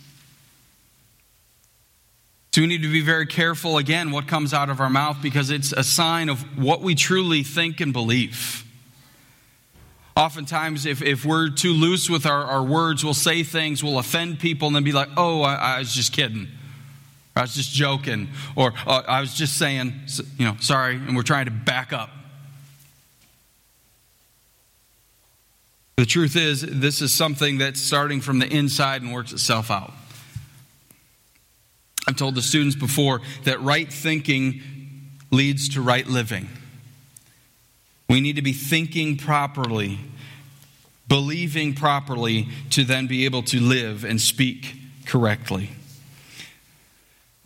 So 2.54 2.60
we 2.60 2.68
need 2.68 2.82
to 2.82 2.92
be 2.92 3.00
very 3.00 3.26
careful, 3.26 3.78
again, 3.78 4.12
what 4.12 4.28
comes 4.28 4.54
out 4.54 4.70
of 4.70 4.80
our 4.80 4.88
mouth 4.88 5.20
because 5.20 5.50
it's 5.50 5.72
a 5.72 5.82
sign 5.82 6.28
of 6.28 6.40
what 6.56 6.82
we 6.82 6.94
truly 6.94 7.42
think 7.42 7.80
and 7.80 7.92
believe. 7.92 8.64
Oftentimes, 10.16 10.86
if, 10.86 11.02
if 11.02 11.24
we're 11.24 11.50
too 11.50 11.72
loose 11.72 12.08
with 12.08 12.26
our, 12.26 12.44
our 12.44 12.62
words, 12.62 13.02
we'll 13.02 13.12
say 13.12 13.42
things, 13.42 13.82
we'll 13.82 13.98
offend 13.98 14.38
people, 14.38 14.68
and 14.68 14.76
then 14.76 14.84
be 14.84 14.92
like, 14.92 15.08
oh, 15.16 15.42
I, 15.42 15.54
I 15.54 15.78
was 15.80 15.92
just 15.92 16.12
kidding. 16.12 16.46
Or, 17.34 17.40
I 17.40 17.42
was 17.42 17.56
just 17.56 17.72
joking. 17.72 18.28
Or 18.54 18.72
uh, 18.86 19.02
I 19.08 19.20
was 19.20 19.34
just 19.34 19.58
saying, 19.58 19.92
you 20.38 20.44
know, 20.44 20.56
sorry, 20.60 20.94
and 20.94 21.16
we're 21.16 21.24
trying 21.24 21.46
to 21.46 21.50
back 21.50 21.92
up. 21.92 22.10
The 25.96 26.06
truth 26.06 26.36
is, 26.36 26.62
this 26.62 27.02
is 27.02 27.12
something 27.12 27.58
that's 27.58 27.80
starting 27.80 28.20
from 28.20 28.38
the 28.38 28.46
inside 28.46 29.02
and 29.02 29.12
works 29.12 29.32
itself 29.32 29.72
out. 29.72 29.92
I've 32.06 32.16
told 32.16 32.34
the 32.34 32.42
students 32.42 32.76
before 32.76 33.22
that 33.44 33.60
right 33.62 33.90
thinking 33.90 34.60
leads 35.30 35.70
to 35.70 35.82
right 35.82 36.06
living. 36.06 36.48
We 38.08 38.20
need 38.20 38.36
to 38.36 38.42
be 38.42 38.52
thinking 38.52 39.16
properly, 39.16 39.98
believing 41.08 41.74
properly 41.74 42.48
to 42.70 42.84
then 42.84 43.06
be 43.06 43.24
able 43.24 43.42
to 43.44 43.60
live 43.60 44.04
and 44.04 44.20
speak 44.20 44.76
correctly. 45.06 45.70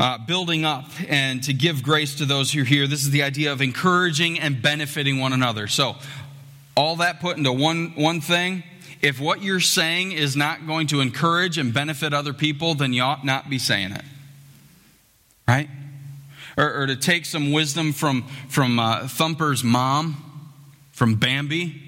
Uh, 0.00 0.18
building 0.18 0.64
up 0.64 0.84
and 1.08 1.42
to 1.42 1.52
give 1.52 1.82
grace 1.82 2.16
to 2.16 2.24
those 2.24 2.52
who 2.52 2.62
are 2.62 2.64
here. 2.64 2.86
This 2.86 3.02
is 3.02 3.10
the 3.10 3.24
idea 3.24 3.52
of 3.52 3.60
encouraging 3.60 4.38
and 4.38 4.62
benefiting 4.62 5.18
one 5.18 5.32
another. 5.32 5.66
So, 5.66 5.96
all 6.76 6.96
that 6.96 7.18
put 7.20 7.36
into 7.36 7.52
one, 7.52 7.94
one 7.96 8.20
thing, 8.20 8.62
if 9.02 9.18
what 9.18 9.42
you're 9.42 9.58
saying 9.58 10.12
is 10.12 10.36
not 10.36 10.68
going 10.68 10.86
to 10.88 11.00
encourage 11.00 11.58
and 11.58 11.74
benefit 11.74 12.14
other 12.14 12.32
people, 12.32 12.76
then 12.76 12.92
you 12.92 13.02
ought 13.02 13.24
not 13.24 13.50
be 13.50 13.58
saying 13.58 13.90
it. 13.90 14.04
Right? 15.48 15.68
Or, 16.58 16.82
or 16.82 16.86
to 16.86 16.96
take 16.96 17.24
some 17.24 17.52
wisdom 17.52 17.92
from, 17.92 18.22
from 18.48 18.78
uh, 18.78 19.08
Thumper's 19.08 19.64
mom, 19.64 20.52
from 20.92 21.14
Bambi. 21.14 21.80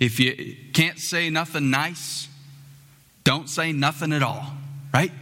If 0.00 0.18
you 0.18 0.56
can't 0.72 0.98
say 0.98 1.28
nothing 1.28 1.70
nice, 1.70 2.28
don't 3.22 3.48
say 3.48 3.72
nothing 3.72 4.12
at 4.12 4.22
all. 4.22 4.46
Right? 4.92 5.12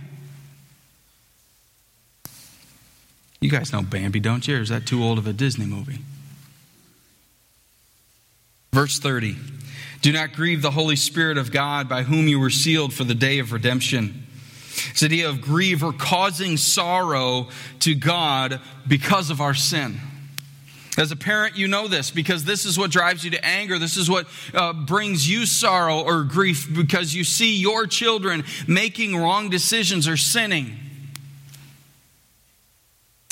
You 3.41 3.51
guys 3.51 3.73
know 3.73 3.83
Bambi, 3.83 4.21
don't 4.21 4.47
you? 4.47 4.59
Or 4.59 4.61
is 4.61 4.69
that 4.69 4.87
too 4.87 5.03
old 5.03 5.19
of 5.19 5.27
a 5.27 5.33
Disney 5.33 5.67
movie? 5.67 5.99
Verse 8.73 9.01
30 9.01 9.37
Do 10.01 10.13
not 10.13 10.33
grieve 10.33 10.63
the 10.63 10.71
Holy 10.71 10.97
Spirit 10.97 11.37
of 11.39 11.51
God 11.51 11.89
by 11.89 12.05
whom 12.05 12.29
you 12.29 12.39
were 12.39 12.51
sealed 12.51 12.95
for 12.95 13.05
the 13.05 13.15
day 13.15 13.41
of 13.41 13.53
redemption. 13.53 14.22
The 14.99 15.07
idea 15.07 15.29
of 15.29 15.41
grieve 15.41 15.83
or 15.83 15.93
causing 15.93 16.57
sorrow 16.57 17.49
to 17.81 17.95
God 17.95 18.61
because 18.87 19.31
of 19.31 19.41
our 19.41 19.55
sin. 19.55 20.01
As 20.99 21.11
a 21.11 21.17
parent, 21.17 21.57
you 21.57 21.69
know 21.69 21.89
this 21.89 22.11
because 22.11 22.45
this 22.45 22.67
is 22.67 22.79
what 22.79 22.91
drives 22.91 23.25
you 23.25 23.31
to 23.31 23.45
anger. 23.45 23.79
This 23.79 23.97
is 23.97 24.11
what 24.11 24.27
uh, 24.53 24.73
brings 24.73 25.29
you 25.29 25.47
sorrow 25.47 26.03
or 26.03 26.23
grief 26.23 26.69
because 26.75 27.15
you 27.15 27.25
see 27.25 27.57
your 27.57 27.87
children 27.87 28.45
making 28.67 29.17
wrong 29.17 29.49
decisions 29.49 30.07
or 30.07 30.17
sinning. 30.19 30.77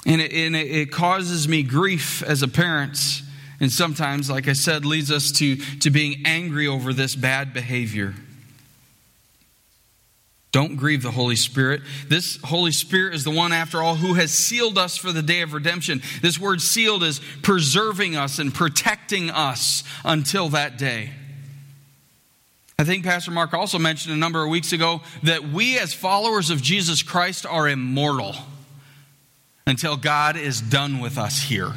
And 0.07 0.22
it, 0.22 0.33
and 0.33 0.57
it 0.57 0.90
causes 0.90 1.46
me 1.46 1.62
grief 1.62 2.22
as 2.22 2.42
a 2.42 2.48
parent 2.48 3.22
and 3.61 3.70
sometimes, 3.70 4.31
like 4.31 4.48
I 4.48 4.55
said, 4.55 4.87
leads 4.87 5.12
us 5.12 5.33
to, 5.33 5.57
to 5.57 5.90
being 5.90 6.22
angry 6.24 6.66
over 6.66 6.94
this 6.94 7.14
bad 7.14 7.53
behavior. 7.53 8.14
Don't 10.53 10.77
grieve 10.77 11.03
the 11.03 11.13
Holy 11.13 11.37
Spirit. 11.37 11.83
This 12.09 12.41
Holy 12.43 12.73
Spirit 12.73 13.15
is 13.15 13.23
the 13.23 13.31
one, 13.31 13.53
after 13.53 13.81
all, 13.81 13.95
who 13.95 14.15
has 14.15 14.33
sealed 14.33 14.79
us 14.79 14.97
for 14.97 15.13
the 15.13 15.23
day 15.23 15.43
of 15.43 15.53
redemption. 15.53 16.03
This 16.23 16.41
word 16.41 16.61
sealed 16.61 17.05
is 17.05 17.21
preserving 17.43 18.17
us 18.17 18.41
and 18.41 18.53
protecting 18.53 19.31
us 19.31 19.85
until 20.05 20.49
that 20.49 20.77
day. 20.77 21.11
I 22.81 22.85
think 22.85 23.05
Pastor 23.05 23.31
Mark 23.31 23.55
also 23.55 23.79
mentioned 23.79 24.15
a 24.15 24.19
number 24.19 24.43
of 24.43 24.49
weeks 24.49 24.73
ago 24.73 25.03
that 25.23 25.49
we, 25.53 25.79
as 25.79 25.93
followers 25.93 26.51
of 26.51 26.63
Jesus 26.63 27.03
Christ, 27.03 27.47
are 27.47 27.69
immortal 27.69 28.35
until 29.67 29.97
God 29.97 30.37
is 30.37 30.61
done 30.61 30.99
with 30.99 31.17
us 31.17 31.43
here. 31.43 31.75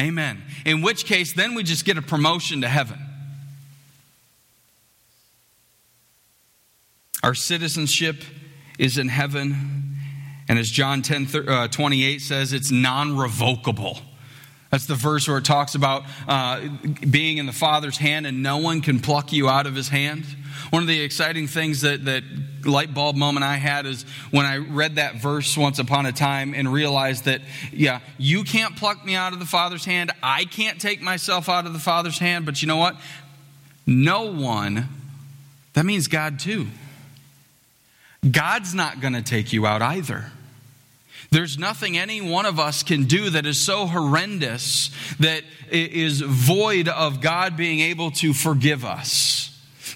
Amen. 0.00 0.42
In 0.64 0.82
which 0.82 1.06
case, 1.06 1.32
then 1.32 1.54
we 1.54 1.62
just 1.64 1.84
get 1.84 1.96
a 1.96 2.02
promotion 2.02 2.60
to 2.60 2.68
heaven. 2.68 2.98
Our 7.22 7.34
citizenship 7.34 8.22
is 8.78 8.98
in 8.98 9.08
heaven. 9.08 9.96
And 10.48 10.58
as 10.58 10.70
John 10.70 11.02
10 11.02 11.28
uh, 11.48 11.68
28 11.68 12.20
says, 12.20 12.52
it's 12.52 12.70
non 12.70 13.16
revocable. 13.16 13.98
That's 14.70 14.86
the 14.86 14.94
verse 14.94 15.28
where 15.28 15.36
it 15.36 15.44
talks 15.44 15.74
about 15.74 16.04
uh, 16.26 16.66
being 17.08 17.36
in 17.36 17.44
the 17.44 17.52
Father's 17.52 17.98
hand 17.98 18.26
and 18.26 18.42
no 18.42 18.56
one 18.56 18.80
can 18.80 19.00
pluck 19.00 19.30
you 19.30 19.48
out 19.48 19.66
of 19.66 19.74
his 19.74 19.90
hand. 19.90 20.24
One 20.70 20.82
of 20.82 20.88
the 20.88 20.98
exciting 20.98 21.46
things 21.46 21.82
that, 21.82 22.06
that 22.06 22.24
light 22.64 22.94
bulb 22.94 23.14
moment 23.14 23.44
I 23.44 23.56
had 23.56 23.84
is 23.84 24.04
when 24.30 24.46
I 24.46 24.56
read 24.56 24.94
that 24.94 25.16
verse 25.16 25.58
once 25.58 25.78
upon 25.78 26.06
a 26.06 26.12
time 26.12 26.54
and 26.54 26.72
realized 26.72 27.26
that, 27.26 27.42
yeah, 27.70 28.00
you 28.16 28.44
can't 28.44 28.74
pluck 28.74 29.04
me 29.04 29.14
out 29.14 29.34
of 29.34 29.40
the 29.40 29.44
Father's 29.46 29.84
hand. 29.84 30.10
I 30.22 30.46
can't 30.46 30.80
take 30.80 31.02
myself 31.02 31.50
out 31.50 31.66
of 31.66 31.74
the 31.74 31.78
Father's 31.78 32.18
hand. 32.18 32.46
But 32.46 32.62
you 32.62 32.68
know 32.68 32.78
what? 32.78 32.96
No 33.86 34.32
one, 34.32 34.88
that 35.74 35.84
means 35.84 36.08
God 36.08 36.38
too. 36.38 36.68
God's 38.28 38.74
not 38.74 39.00
going 39.00 39.14
to 39.14 39.22
take 39.22 39.52
you 39.52 39.66
out 39.66 39.82
either. 39.82 40.30
There's 41.30 41.58
nothing 41.58 41.96
any 41.96 42.20
one 42.20 42.46
of 42.46 42.60
us 42.60 42.82
can 42.82 43.04
do 43.04 43.30
that 43.30 43.46
is 43.46 43.58
so 43.58 43.86
horrendous 43.86 44.90
that 45.18 45.44
is 45.70 46.20
void 46.20 46.88
of 46.88 47.20
God 47.20 47.56
being 47.56 47.80
able 47.80 48.10
to 48.12 48.34
forgive 48.34 48.84
us. 48.84 49.48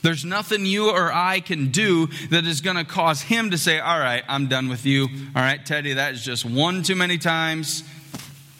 There's 0.02 0.24
nothing 0.24 0.64
you 0.66 0.90
or 0.90 1.12
I 1.12 1.40
can 1.40 1.70
do 1.70 2.06
that 2.30 2.46
is 2.46 2.60
going 2.60 2.76
to 2.76 2.84
cause 2.84 3.20
Him 3.22 3.50
to 3.50 3.58
say, 3.58 3.78
All 3.78 3.98
right, 3.98 4.22
I'm 4.28 4.46
done 4.46 4.68
with 4.68 4.86
you. 4.86 5.04
All 5.34 5.42
right, 5.42 5.64
Teddy, 5.64 5.94
that 5.94 6.14
is 6.14 6.24
just 6.24 6.44
one 6.44 6.82
too 6.82 6.96
many 6.96 7.18
times. 7.18 7.84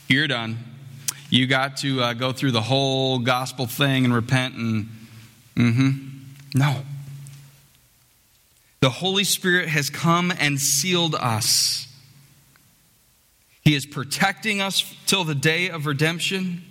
You're 0.09 0.29
done. 0.29 0.59
You 1.31 1.47
got 1.47 1.79
to 1.79 2.03
uh, 2.03 2.13
go 2.13 2.33
through 2.33 2.53
the 2.53 2.63
whole 2.63 3.19
gospel 3.19 3.67
thing 3.67 4.05
and 4.05 4.15
repent 4.15 4.55
and, 4.55 4.89
mm 5.57 5.75
hmm. 5.75 5.99
No. 6.55 6.83
The 8.81 8.91
Holy 8.91 9.25
Spirit 9.25 9.69
has 9.69 9.91
come 9.91 10.33
and 10.39 10.61
sealed 10.61 11.15
us. 11.15 11.89
He 13.63 13.75
is 13.75 13.87
protecting 13.87 14.61
us 14.61 14.95
till 15.07 15.25
the 15.25 15.35
day 15.35 15.71
of 15.71 15.87
redemption, 15.87 16.63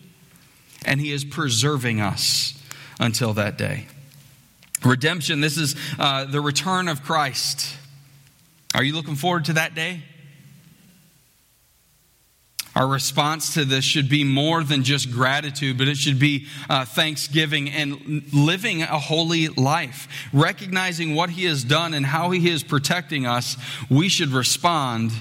and 0.85 1.01
He 1.01 1.11
is 1.11 1.25
preserving 1.25 1.99
us 1.99 2.61
until 2.99 3.33
that 3.33 3.57
day. 3.57 3.87
Redemption, 4.83 5.41
this 5.41 5.57
is 5.57 5.75
uh, 5.97 6.25
the 6.25 6.39
return 6.39 6.87
of 6.87 7.03
Christ. 7.03 7.75
Are 8.73 8.83
you 8.83 8.93
looking 8.93 9.15
forward 9.15 9.45
to 9.45 9.53
that 9.53 9.73
day? 9.73 10.03
Our 12.75 12.87
response 12.87 13.53
to 13.53 13.63
this 13.63 13.85
should 13.85 14.09
be 14.09 14.25
more 14.25 14.61
than 14.61 14.83
just 14.83 15.09
gratitude, 15.09 15.77
but 15.77 15.87
it 15.87 15.95
should 15.95 16.19
be 16.19 16.47
uh, 16.69 16.83
thanksgiving 16.83 17.69
and 17.69 18.23
living 18.33 18.81
a 18.81 18.99
holy 18.99 19.47
life. 19.47 20.09
Recognizing 20.33 21.15
what 21.15 21.29
He 21.29 21.45
has 21.45 21.63
done 21.63 21.93
and 21.93 22.05
how 22.05 22.31
He 22.31 22.49
is 22.49 22.63
protecting 22.63 23.25
us, 23.25 23.55
we 23.89 24.09
should 24.09 24.29
respond 24.29 25.11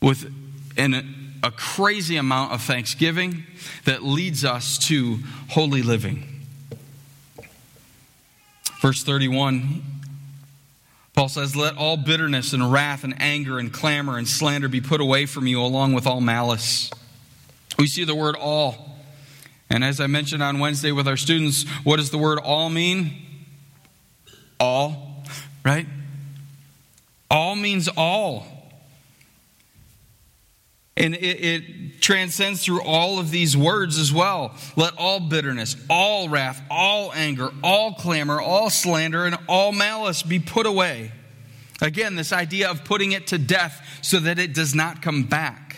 with 0.00 0.32
an, 0.76 1.38
a 1.44 1.52
crazy 1.52 2.16
amount 2.16 2.52
of 2.52 2.62
thanksgiving 2.62 3.44
that 3.84 4.02
leads 4.02 4.44
us 4.44 4.78
to 4.78 5.20
holy 5.50 5.82
living. 5.82 6.28
Verse 8.80 9.04
31, 9.04 9.84
Paul 11.14 11.28
says, 11.28 11.54
Let 11.54 11.76
all 11.76 11.96
bitterness 11.96 12.52
and 12.52 12.72
wrath 12.72 13.04
and 13.04 13.14
anger 13.20 13.58
and 13.58 13.72
clamor 13.72 14.16
and 14.16 14.26
slander 14.26 14.68
be 14.68 14.80
put 14.80 15.00
away 15.00 15.26
from 15.26 15.46
you, 15.46 15.60
along 15.60 15.92
with 15.92 16.06
all 16.06 16.20
malice. 16.20 16.90
We 17.78 17.86
see 17.86 18.04
the 18.04 18.14
word 18.14 18.36
all. 18.36 18.98
And 19.68 19.82
as 19.82 20.00
I 20.00 20.06
mentioned 20.06 20.42
on 20.42 20.58
Wednesday 20.58 20.92
with 20.92 21.08
our 21.08 21.16
students, 21.16 21.68
what 21.84 21.96
does 21.96 22.10
the 22.10 22.18
word 22.18 22.38
all 22.38 22.68
mean? 22.68 23.26
All, 24.60 25.24
right? 25.64 25.86
All 27.30 27.56
means 27.56 27.88
all. 27.96 28.46
And 30.96 31.14
it, 31.14 31.18
it, 31.18 31.62
transcends 32.02 32.64
through 32.64 32.82
all 32.82 33.18
of 33.18 33.30
these 33.30 33.56
words 33.56 33.96
as 33.96 34.12
well. 34.12 34.54
Let 34.76 34.94
all 34.98 35.20
bitterness, 35.20 35.76
all 35.88 36.28
wrath, 36.28 36.60
all 36.68 37.12
anger, 37.12 37.50
all 37.62 37.94
clamor, 37.94 38.40
all 38.40 38.70
slander, 38.70 39.24
and 39.24 39.38
all 39.48 39.70
malice 39.70 40.22
be 40.22 40.40
put 40.40 40.66
away. 40.66 41.12
Again, 41.80 42.16
this 42.16 42.32
idea 42.32 42.70
of 42.70 42.84
putting 42.84 43.12
it 43.12 43.28
to 43.28 43.38
death 43.38 44.00
so 44.02 44.18
that 44.18 44.38
it 44.38 44.52
does 44.52 44.74
not 44.74 45.00
come 45.00 45.22
back. 45.22 45.72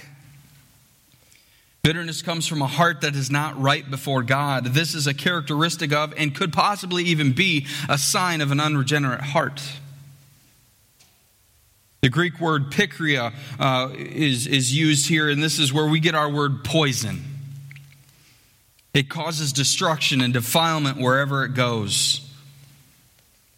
Bitterness 1.83 2.23
comes 2.23 2.47
from 2.47 2.63
a 2.63 2.67
heart 2.67 3.03
that 3.03 3.15
is 3.15 3.31
not 3.31 3.61
right 3.61 3.89
before 3.91 4.23
God. 4.23 4.65
This 4.65 4.95
is 4.95 5.07
a 5.07 5.13
characteristic 5.13 5.93
of, 5.93 6.15
and 6.17 6.35
could 6.35 6.51
possibly 6.51 7.05
even 7.05 7.35
be, 7.35 7.67
a 7.91 7.99
sign 7.99 8.41
of 8.41 8.51
an 8.51 8.59
unregenerate 8.59 9.21
heart. 9.21 9.61
The 12.05 12.11
Greek 12.11 12.39
word 12.39 12.71
pikria 12.71 13.33
uh, 13.59 13.89
is, 13.97 14.47
is 14.47 14.77
used 14.77 15.09
here, 15.09 15.31
and 15.31 15.43
this 15.43 15.59
is 15.59 15.73
where 15.73 15.87
we 15.87 16.01
get 16.01 16.15
our 16.15 16.31
word 16.31 16.63
poison. 16.63 17.25
It 18.93 19.09
causes 19.09 19.55
destruction 19.55 20.21
and 20.21 20.35
defilement 20.35 20.99
wherever 20.99 21.47
it 21.47 21.55
goes. 21.55 22.31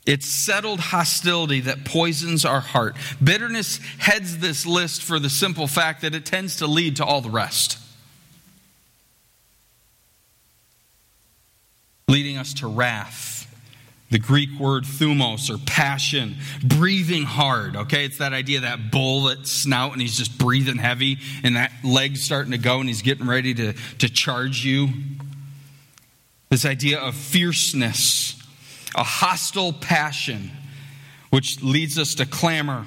It's 0.07 0.27
settled 0.27 0.79
hostility 0.79 1.59
that 1.63 1.85
poisons 1.85 2.45
our 2.45 2.61
heart. 2.61 2.95
Bitterness 3.21 3.79
heads 3.99 4.39
this 4.39 4.65
list 4.65 5.03
for 5.03 5.19
the 5.19 5.29
simple 5.29 5.67
fact 5.67 6.03
that 6.03 6.15
it 6.15 6.25
tends 6.25 6.55
to 6.59 6.69
lead 6.69 6.95
to 6.99 7.05
all 7.05 7.21
the 7.21 7.31
rest. 7.31 7.81
leading 12.09 12.37
us 12.39 12.55
to 12.55 12.69
wrath. 12.69 13.36
The 14.11 14.19
Greek 14.21 14.61
word 14.61 14.85
thumos 14.85 15.51
or 15.51 15.59
passion, 15.67 16.37
breathing 16.63 17.25
hard, 17.25 17.75
okay? 17.75 18.05
It's 18.05 18.19
that 18.19 18.33
idea 18.33 18.61
that 18.61 18.93
bull 18.93 19.25
that 19.25 19.49
snout 19.49 19.93
and 19.93 20.01
he's 20.01 20.17
just 20.17 20.39
breathing 20.39 20.77
heavy 20.77 21.19
and 21.43 21.57
that 21.57 21.73
leg's 21.83 22.23
starting 22.23 22.53
to 22.53 22.59
go 22.59 22.79
and 22.79 22.89
he's 22.89 23.03
getting 23.03 23.27
ready 23.27 23.53
to, 23.55 23.73
to 23.99 24.09
charge 24.09 24.65
you. 24.65 24.89
This 26.51 26.65
idea 26.65 27.01
of 27.01 27.17
fierceness, 27.17 28.41
a 28.95 29.03
hostile 29.03 29.73
passion, 29.73 30.53
which 31.31 31.61
leads 31.63 31.99
us 31.99 32.15
to 32.17 32.27
clamor. 32.27 32.87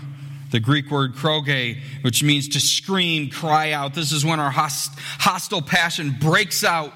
The 0.51 0.61
Greek 0.61 0.89
word 0.89 1.15
kroge, 1.15 1.80
which 2.01 2.24
means 2.24 2.47
to 2.49 2.61
scream, 2.61 3.30
cry 3.30 3.74
out. 3.74 3.93
This 3.93 4.13
is 4.13 4.26
when 4.26 4.39
our 4.39 4.49
host, 4.49 4.91
hostile 4.97 5.61
passion 5.61 6.15
breaks 6.20 6.63
out 6.63 6.93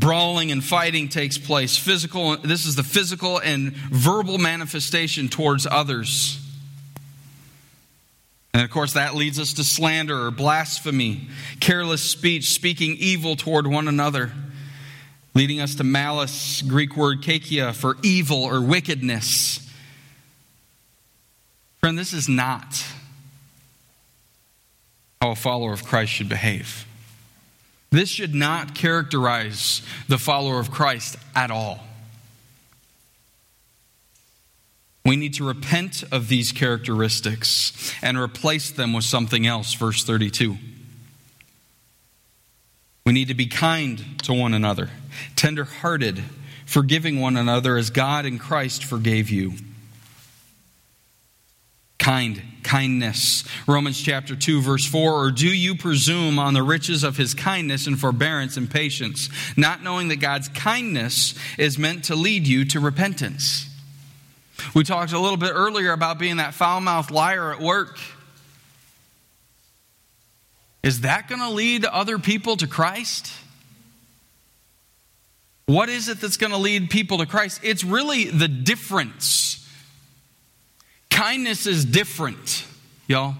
brawling 0.00 0.50
and 0.50 0.64
fighting 0.64 1.08
takes 1.08 1.36
place. 1.36 1.76
Physical 1.76 2.36
this 2.38 2.66
is 2.66 2.74
the 2.74 2.82
physical 2.82 3.38
and 3.38 3.72
verbal 3.74 4.38
manifestation 4.38 5.28
towards 5.28 5.66
others. 5.66 6.38
And 8.54 8.64
of 8.64 8.70
course 8.70 8.94
that 8.94 9.14
leads 9.14 9.38
us 9.38 9.52
to 9.54 9.64
slander 9.64 10.26
or 10.26 10.30
blasphemy 10.30 11.28
careless 11.60 12.02
speech 12.02 12.50
speaking 12.50 12.96
evil 12.98 13.36
toward 13.36 13.66
one 13.66 13.86
another 13.86 14.32
leading 15.34 15.60
us 15.60 15.76
to 15.76 15.84
malice 15.84 16.62
greek 16.62 16.96
word 16.96 17.22
kakia 17.22 17.72
for 17.72 17.96
evil 18.02 18.42
or 18.42 18.60
wickedness. 18.60 19.70
Friend 21.78 21.96
this 21.96 22.12
is 22.12 22.28
not 22.28 22.84
how 25.20 25.30
a 25.30 25.36
follower 25.36 25.72
of 25.72 25.84
christ 25.84 26.12
should 26.12 26.28
behave 26.28 26.86
this 27.90 28.08
should 28.08 28.34
not 28.34 28.74
characterize 28.74 29.82
the 30.08 30.18
follower 30.18 30.60
of 30.60 30.70
Christ 30.70 31.16
at 31.34 31.50
all. 31.50 31.80
We 35.04 35.16
need 35.16 35.34
to 35.34 35.44
repent 35.44 36.04
of 36.12 36.28
these 36.28 36.52
characteristics 36.52 37.94
and 38.02 38.18
replace 38.18 38.70
them 38.70 38.92
with 38.92 39.04
something 39.04 39.46
else. 39.46 39.74
Verse 39.74 40.04
32. 40.04 40.56
We 43.04 43.12
need 43.12 43.28
to 43.28 43.34
be 43.34 43.46
kind 43.46 44.22
to 44.22 44.32
one 44.32 44.54
another, 44.54 44.90
tender 45.34 45.64
hearted, 45.64 46.22
forgiving 46.66 47.18
one 47.18 47.36
another 47.36 47.76
as 47.76 47.90
God 47.90 48.26
in 48.26 48.38
Christ 48.38 48.84
forgave 48.84 49.30
you. 49.30 49.54
Kind, 51.98 52.42
kindness. 52.70 53.42
Romans 53.66 54.00
chapter 54.00 54.36
2, 54.36 54.62
verse 54.62 54.86
4 54.86 55.24
Or 55.24 55.30
do 55.32 55.48
you 55.48 55.74
presume 55.74 56.38
on 56.38 56.54
the 56.54 56.62
riches 56.62 57.02
of 57.02 57.16
his 57.16 57.34
kindness 57.34 57.88
and 57.88 57.98
forbearance 57.98 58.56
and 58.56 58.70
patience, 58.70 59.28
not 59.56 59.82
knowing 59.82 60.08
that 60.08 60.16
God's 60.16 60.48
kindness 60.48 61.34
is 61.58 61.78
meant 61.78 62.04
to 62.04 62.14
lead 62.14 62.46
you 62.46 62.64
to 62.66 62.78
repentance? 62.78 63.66
We 64.72 64.84
talked 64.84 65.12
a 65.12 65.18
little 65.18 65.36
bit 65.36 65.50
earlier 65.52 65.92
about 65.92 66.18
being 66.20 66.36
that 66.36 66.54
foul 66.54 66.80
mouthed 66.80 67.10
liar 67.10 67.52
at 67.52 67.60
work. 67.60 67.98
Is 70.84 71.00
that 71.00 71.28
going 71.28 71.40
to 71.40 71.50
lead 71.50 71.84
other 71.84 72.18
people 72.18 72.56
to 72.58 72.68
Christ? 72.68 73.32
What 75.66 75.88
is 75.88 76.08
it 76.08 76.20
that's 76.20 76.36
going 76.36 76.52
to 76.52 76.58
lead 76.58 76.88
people 76.88 77.18
to 77.18 77.26
Christ? 77.26 77.60
It's 77.64 77.82
really 77.82 78.26
the 78.26 78.48
difference 78.48 79.59
Kindness 81.10 81.66
is 81.66 81.84
different, 81.84 82.64
y'all. 83.06 83.34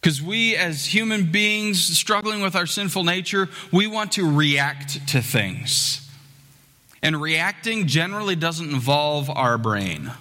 Because 0.00 0.22
we, 0.22 0.56
as 0.56 0.86
human 0.86 1.30
beings 1.30 1.82
struggling 1.82 2.40
with 2.40 2.54
our 2.54 2.66
sinful 2.66 3.04
nature, 3.04 3.48
we 3.72 3.86
want 3.86 4.12
to 4.12 4.30
react 4.30 5.08
to 5.08 5.20
things. 5.20 6.08
And 7.02 7.20
reacting 7.20 7.86
generally 7.86 8.36
doesn't 8.36 8.70
involve 8.70 9.30
our 9.30 9.58
brain, 9.58 10.12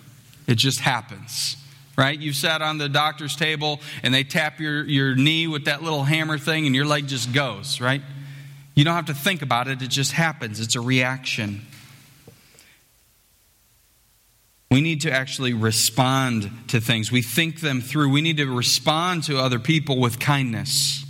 it 0.47 0.55
just 0.55 0.79
happens. 0.79 1.57
Right? 1.97 2.19
You've 2.19 2.35
sat 2.35 2.61
on 2.61 2.77
the 2.77 2.89
doctor's 2.89 3.35
table 3.35 3.79
and 4.03 4.13
they 4.13 4.23
tap 4.23 4.59
your, 4.59 4.83
your 4.83 5.15
knee 5.15 5.47
with 5.47 5.65
that 5.65 5.81
little 5.81 6.03
hammer 6.03 6.37
thing 6.37 6.67
and 6.67 6.75
your 6.75 6.85
leg 6.85 7.07
just 7.07 7.33
goes, 7.33 7.81
right? 7.81 8.03
You 8.75 8.83
don't 8.83 8.93
have 8.93 9.07
to 9.07 9.15
think 9.15 9.41
about 9.41 9.67
it, 9.67 9.81
it 9.81 9.89
just 9.89 10.11
happens. 10.11 10.59
It's 10.59 10.75
a 10.75 10.81
reaction. 10.81 11.65
We 14.69 14.81
need 14.81 15.01
to 15.01 15.11
actually 15.11 15.53
respond 15.53 16.51
to 16.67 16.81
things. 16.81 17.11
We 17.11 17.21
think 17.21 17.61
them 17.61 17.79
through. 17.79 18.09
We 18.09 18.21
need 18.21 18.37
to 18.37 18.45
respond 18.45 19.23
to 19.25 19.39
other 19.39 19.59
people 19.59 19.99
with 19.99 20.19
kindness. 20.19 21.05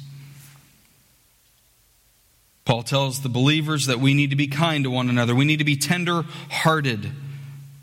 Paul 2.65 2.83
tells 2.83 3.21
the 3.21 3.29
believers 3.29 3.87
that 3.87 3.99
we 3.99 4.13
need 4.13 4.29
to 4.29 4.35
be 4.35 4.47
kind 4.47 4.83
to 4.83 4.91
one 4.91 5.09
another. 5.09 5.33
We 5.33 5.45
need 5.45 5.57
to 5.57 5.63
be 5.63 5.75
tender 5.75 6.23
hearted 6.51 7.09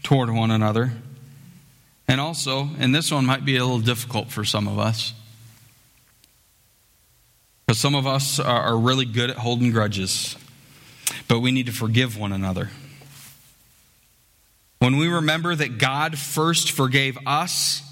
toward 0.02 0.30
one 0.30 0.50
another. 0.50 0.92
And 2.06 2.20
also, 2.20 2.68
and 2.78 2.94
this 2.94 3.10
one 3.10 3.24
might 3.24 3.44
be 3.44 3.56
a 3.56 3.64
little 3.64 3.80
difficult 3.80 4.30
for 4.30 4.44
some 4.44 4.68
of 4.68 4.78
us, 4.78 5.14
because 7.66 7.80
some 7.80 7.94
of 7.94 8.06
us 8.06 8.38
are 8.38 8.76
really 8.76 9.06
good 9.06 9.30
at 9.30 9.38
holding 9.38 9.72
grudges, 9.72 10.36
but 11.28 11.40
we 11.40 11.50
need 11.50 11.64
to 11.64 11.72
forgive 11.72 12.18
one 12.18 12.32
another. 12.32 12.68
When 14.84 14.98
we 14.98 15.08
remember 15.08 15.54
that 15.54 15.78
God 15.78 16.18
first 16.18 16.70
forgave 16.70 17.16
us, 17.24 17.82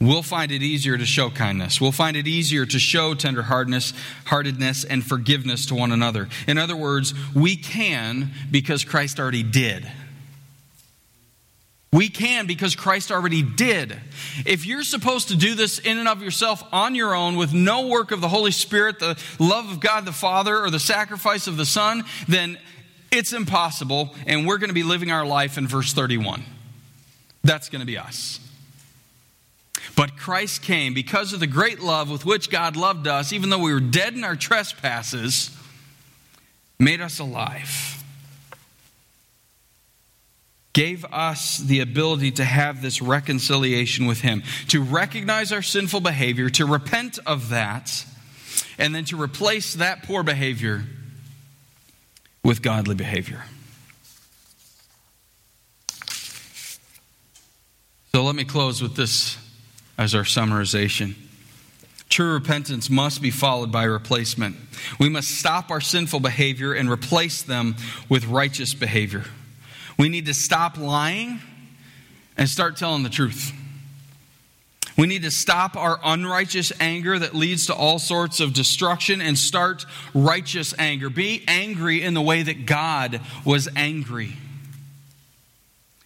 we'll 0.00 0.22
find 0.22 0.50
it 0.50 0.62
easier 0.62 0.96
to 0.96 1.04
show 1.04 1.28
kindness. 1.28 1.82
We'll 1.82 1.92
find 1.92 2.16
it 2.16 2.26
easier 2.26 2.64
to 2.64 2.78
show 2.78 3.12
tenderheartedness, 3.12 3.92
heartedness, 4.24 4.84
and 4.84 5.04
forgiveness 5.04 5.66
to 5.66 5.74
one 5.74 5.92
another. 5.92 6.30
In 6.46 6.56
other 6.56 6.76
words, 6.76 7.12
we 7.34 7.56
can 7.56 8.30
because 8.50 8.84
Christ 8.84 9.20
already 9.20 9.42
did. 9.42 9.86
We 11.92 12.08
can 12.08 12.46
because 12.46 12.74
Christ 12.74 13.12
already 13.12 13.42
did. 13.42 13.94
If 14.46 14.64
you're 14.64 14.84
supposed 14.84 15.28
to 15.28 15.36
do 15.36 15.54
this 15.54 15.78
in 15.78 15.98
and 15.98 16.08
of 16.08 16.22
yourself 16.22 16.64
on 16.72 16.94
your 16.94 17.14
own 17.14 17.36
with 17.36 17.52
no 17.52 17.88
work 17.88 18.12
of 18.12 18.22
the 18.22 18.28
Holy 18.28 18.52
Spirit, 18.52 18.98
the 18.98 19.22
love 19.38 19.70
of 19.70 19.80
God 19.80 20.06
the 20.06 20.12
Father, 20.12 20.58
or 20.58 20.70
the 20.70 20.80
sacrifice 20.80 21.48
of 21.48 21.58
the 21.58 21.66
Son, 21.66 22.04
then 22.28 22.56
it's 23.12 23.34
impossible, 23.34 24.14
and 24.26 24.46
we're 24.46 24.58
going 24.58 24.70
to 24.70 24.74
be 24.74 24.82
living 24.82 25.12
our 25.12 25.26
life 25.26 25.58
in 25.58 25.68
verse 25.68 25.92
31. 25.92 26.42
That's 27.44 27.68
going 27.68 27.80
to 27.80 27.86
be 27.86 27.98
us. 27.98 28.40
But 29.94 30.16
Christ 30.16 30.62
came 30.62 30.94
because 30.94 31.34
of 31.34 31.40
the 31.40 31.46
great 31.46 31.80
love 31.80 32.10
with 32.10 32.24
which 32.24 32.48
God 32.48 32.74
loved 32.74 33.06
us, 33.06 33.32
even 33.32 33.50
though 33.50 33.58
we 33.58 33.74
were 33.74 33.80
dead 33.80 34.14
in 34.14 34.24
our 34.24 34.36
trespasses, 34.36 35.54
made 36.78 37.02
us 37.02 37.18
alive. 37.18 38.02
Gave 40.72 41.04
us 41.04 41.58
the 41.58 41.80
ability 41.80 42.30
to 42.32 42.44
have 42.44 42.80
this 42.80 43.02
reconciliation 43.02 44.06
with 44.06 44.22
Him, 44.22 44.42
to 44.68 44.82
recognize 44.82 45.52
our 45.52 45.60
sinful 45.60 46.00
behavior, 46.00 46.48
to 46.50 46.64
repent 46.64 47.18
of 47.26 47.50
that, 47.50 48.06
and 48.78 48.94
then 48.94 49.04
to 49.06 49.20
replace 49.20 49.74
that 49.74 50.04
poor 50.04 50.22
behavior 50.22 50.84
with 52.44 52.62
godly 52.62 52.94
behavior. 52.94 53.44
So 58.14 58.22
let 58.24 58.34
me 58.34 58.44
close 58.44 58.82
with 58.82 58.94
this 58.94 59.38
as 59.96 60.14
our 60.14 60.24
summarization. 60.24 61.14
True 62.10 62.34
repentance 62.34 62.90
must 62.90 63.22
be 63.22 63.30
followed 63.30 63.72
by 63.72 63.84
replacement. 63.84 64.56
We 65.00 65.08
must 65.08 65.28
stop 65.28 65.70
our 65.70 65.80
sinful 65.80 66.20
behavior 66.20 66.74
and 66.74 66.90
replace 66.90 67.42
them 67.42 67.74
with 68.10 68.26
righteous 68.26 68.74
behavior. 68.74 69.24
We 69.98 70.10
need 70.10 70.26
to 70.26 70.34
stop 70.34 70.76
lying 70.76 71.40
and 72.36 72.48
start 72.50 72.76
telling 72.76 73.02
the 73.02 73.08
truth. 73.08 73.54
We 74.96 75.06
need 75.06 75.22
to 75.22 75.30
stop 75.30 75.76
our 75.76 75.98
unrighteous 76.02 76.72
anger 76.78 77.18
that 77.18 77.34
leads 77.34 77.66
to 77.66 77.74
all 77.74 77.98
sorts 77.98 78.40
of 78.40 78.52
destruction 78.52 79.20
and 79.20 79.38
start 79.38 79.86
righteous 80.14 80.74
anger. 80.78 81.08
Be 81.08 81.44
angry 81.48 82.02
in 82.02 82.14
the 82.14 82.20
way 82.20 82.42
that 82.42 82.66
God 82.66 83.20
was 83.44 83.68
angry. 83.74 84.36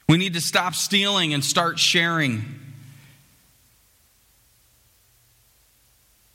We 0.08 0.18
need 0.18 0.34
to 0.34 0.40
stop 0.40 0.74
stealing 0.74 1.34
and 1.34 1.44
start 1.44 1.78
sharing. 1.80 2.44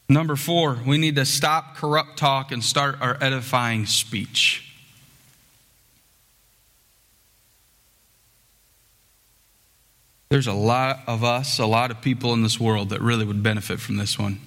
Number 0.09 0.35
four, 0.35 0.77
we 0.85 0.97
need 0.97 1.15
to 1.15 1.25
stop 1.25 1.77
corrupt 1.77 2.17
talk 2.17 2.51
and 2.51 2.61
start 2.61 2.97
our 2.99 3.17
edifying 3.21 3.85
speech. 3.85 4.70
There's 10.31 10.47
a 10.47 10.53
lot 10.53 11.01
of 11.07 11.25
us, 11.25 11.59
a 11.59 11.65
lot 11.65 11.91
of 11.91 11.99
people 11.99 12.31
in 12.31 12.41
this 12.41 12.57
world 12.57 12.91
that 12.91 13.01
really 13.01 13.25
would 13.25 13.43
benefit 13.43 13.81
from 13.81 13.97
this 13.97 14.17
one. 14.17 14.39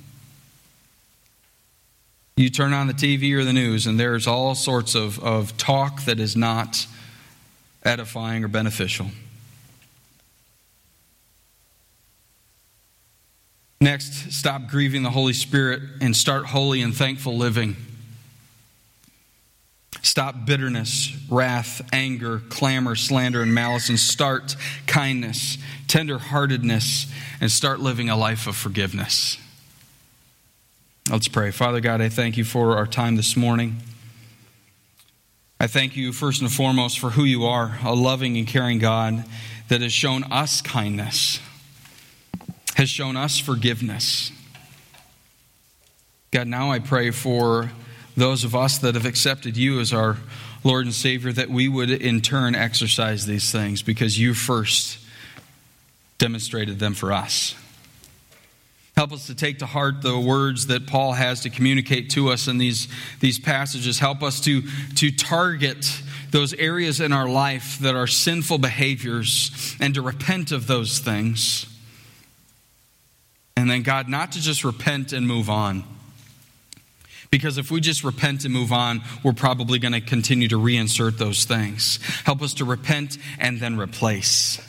You 2.38 2.48
turn 2.48 2.72
on 2.72 2.86
the 2.86 2.94
TV 2.94 3.34
or 3.34 3.44
the 3.44 3.52
news, 3.52 3.86
and 3.86 4.00
there's 4.00 4.26
all 4.26 4.54
sorts 4.54 4.94
of, 4.94 5.22
of 5.22 5.58
talk 5.58 6.06
that 6.06 6.18
is 6.18 6.34
not 6.36 6.86
edifying 7.82 8.42
or 8.44 8.48
beneficial. 8.48 9.08
Next, 13.78 14.32
stop 14.32 14.68
grieving 14.68 15.02
the 15.02 15.10
Holy 15.10 15.34
Spirit 15.34 15.82
and 16.00 16.16
start 16.16 16.46
holy 16.46 16.80
and 16.80 16.96
thankful 16.96 17.36
living. 17.36 17.76
Stop 20.04 20.44
bitterness, 20.44 21.16
wrath, 21.30 21.80
anger, 21.90 22.42
clamor, 22.50 22.94
slander, 22.94 23.40
and 23.40 23.54
malice, 23.54 23.88
and 23.88 23.98
start 23.98 24.54
kindness, 24.86 25.56
tenderheartedness, 25.86 27.10
and 27.40 27.50
start 27.50 27.80
living 27.80 28.10
a 28.10 28.16
life 28.16 28.46
of 28.46 28.54
forgiveness. 28.54 29.38
Let's 31.10 31.26
pray. 31.26 31.50
Father 31.50 31.80
God, 31.80 32.02
I 32.02 32.10
thank 32.10 32.36
you 32.36 32.44
for 32.44 32.76
our 32.76 32.86
time 32.86 33.16
this 33.16 33.34
morning. 33.34 33.76
I 35.58 35.68
thank 35.68 35.96
you 35.96 36.12
first 36.12 36.42
and 36.42 36.52
foremost 36.52 36.98
for 36.98 37.10
who 37.10 37.24
you 37.24 37.46
are, 37.46 37.78
a 37.82 37.94
loving 37.94 38.36
and 38.36 38.46
caring 38.46 38.80
God 38.80 39.24
that 39.68 39.80
has 39.80 39.92
shown 39.94 40.24
us 40.24 40.60
kindness, 40.60 41.40
has 42.74 42.90
shown 42.90 43.16
us 43.16 43.38
forgiveness. 43.38 44.30
God, 46.30 46.46
now 46.46 46.70
I 46.70 46.78
pray 46.78 47.10
for 47.10 47.70
those 48.16 48.44
of 48.44 48.54
us 48.54 48.78
that 48.78 48.94
have 48.94 49.06
accepted 49.06 49.56
you 49.56 49.80
as 49.80 49.92
our 49.92 50.18
Lord 50.62 50.86
and 50.86 50.94
Savior 50.94 51.32
that 51.32 51.50
we 51.50 51.68
would 51.68 51.90
in 51.90 52.20
turn 52.20 52.54
exercise 52.54 53.26
these 53.26 53.50
things 53.50 53.82
because 53.82 54.18
you 54.18 54.34
first 54.34 54.98
demonstrated 56.18 56.78
them 56.78 56.94
for 56.94 57.12
us. 57.12 57.54
Help 58.96 59.12
us 59.12 59.26
to 59.26 59.34
take 59.34 59.58
to 59.58 59.66
heart 59.66 60.02
the 60.02 60.18
words 60.18 60.68
that 60.68 60.86
Paul 60.86 61.12
has 61.12 61.40
to 61.40 61.50
communicate 61.50 62.10
to 62.10 62.30
us 62.30 62.46
in 62.46 62.58
these, 62.58 62.86
these 63.18 63.40
passages. 63.40 63.98
Help 63.98 64.22
us 64.22 64.40
to, 64.42 64.62
to 64.96 65.10
target 65.10 66.00
those 66.30 66.54
areas 66.54 67.00
in 67.00 67.12
our 67.12 67.28
life 67.28 67.78
that 67.80 67.96
are 67.96 68.06
sinful 68.06 68.58
behaviors 68.58 69.76
and 69.80 69.94
to 69.94 70.02
repent 70.02 70.52
of 70.52 70.68
those 70.68 71.00
things. 71.00 71.66
And 73.56 73.68
then, 73.68 73.82
God, 73.82 74.08
not 74.08 74.32
to 74.32 74.40
just 74.40 74.64
repent 74.64 75.12
and 75.12 75.26
move 75.26 75.50
on. 75.50 75.82
Because 77.34 77.58
if 77.58 77.68
we 77.68 77.80
just 77.80 78.04
repent 78.04 78.44
and 78.44 78.54
move 78.54 78.70
on, 78.70 79.02
we're 79.24 79.32
probably 79.32 79.80
going 79.80 79.90
to 79.90 80.00
continue 80.00 80.46
to 80.46 80.56
reinsert 80.56 81.18
those 81.18 81.44
things. 81.44 81.98
Help 82.22 82.42
us 82.42 82.54
to 82.54 82.64
repent 82.64 83.18
and 83.40 83.58
then 83.58 83.76
replace. 83.76 84.60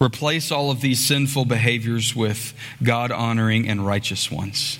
Replace 0.00 0.52
all 0.52 0.70
of 0.70 0.80
these 0.80 1.04
sinful 1.04 1.44
behaviors 1.46 2.14
with 2.14 2.54
God 2.84 3.10
honoring 3.10 3.66
and 3.68 3.84
righteous 3.84 4.30
ones. 4.30 4.78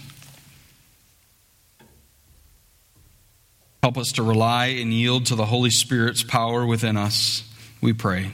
Help 3.82 3.98
us 3.98 4.12
to 4.12 4.22
rely 4.22 4.66
and 4.66 4.94
yield 4.94 5.26
to 5.26 5.34
the 5.34 5.46
Holy 5.46 5.70
Spirit's 5.70 6.22
power 6.22 6.64
within 6.64 6.96
us, 6.96 7.42
we 7.80 7.94
pray. 7.94 8.30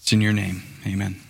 It's 0.00 0.14
in 0.14 0.22
your 0.22 0.32
name. 0.32 0.62
Amen. 0.86 1.20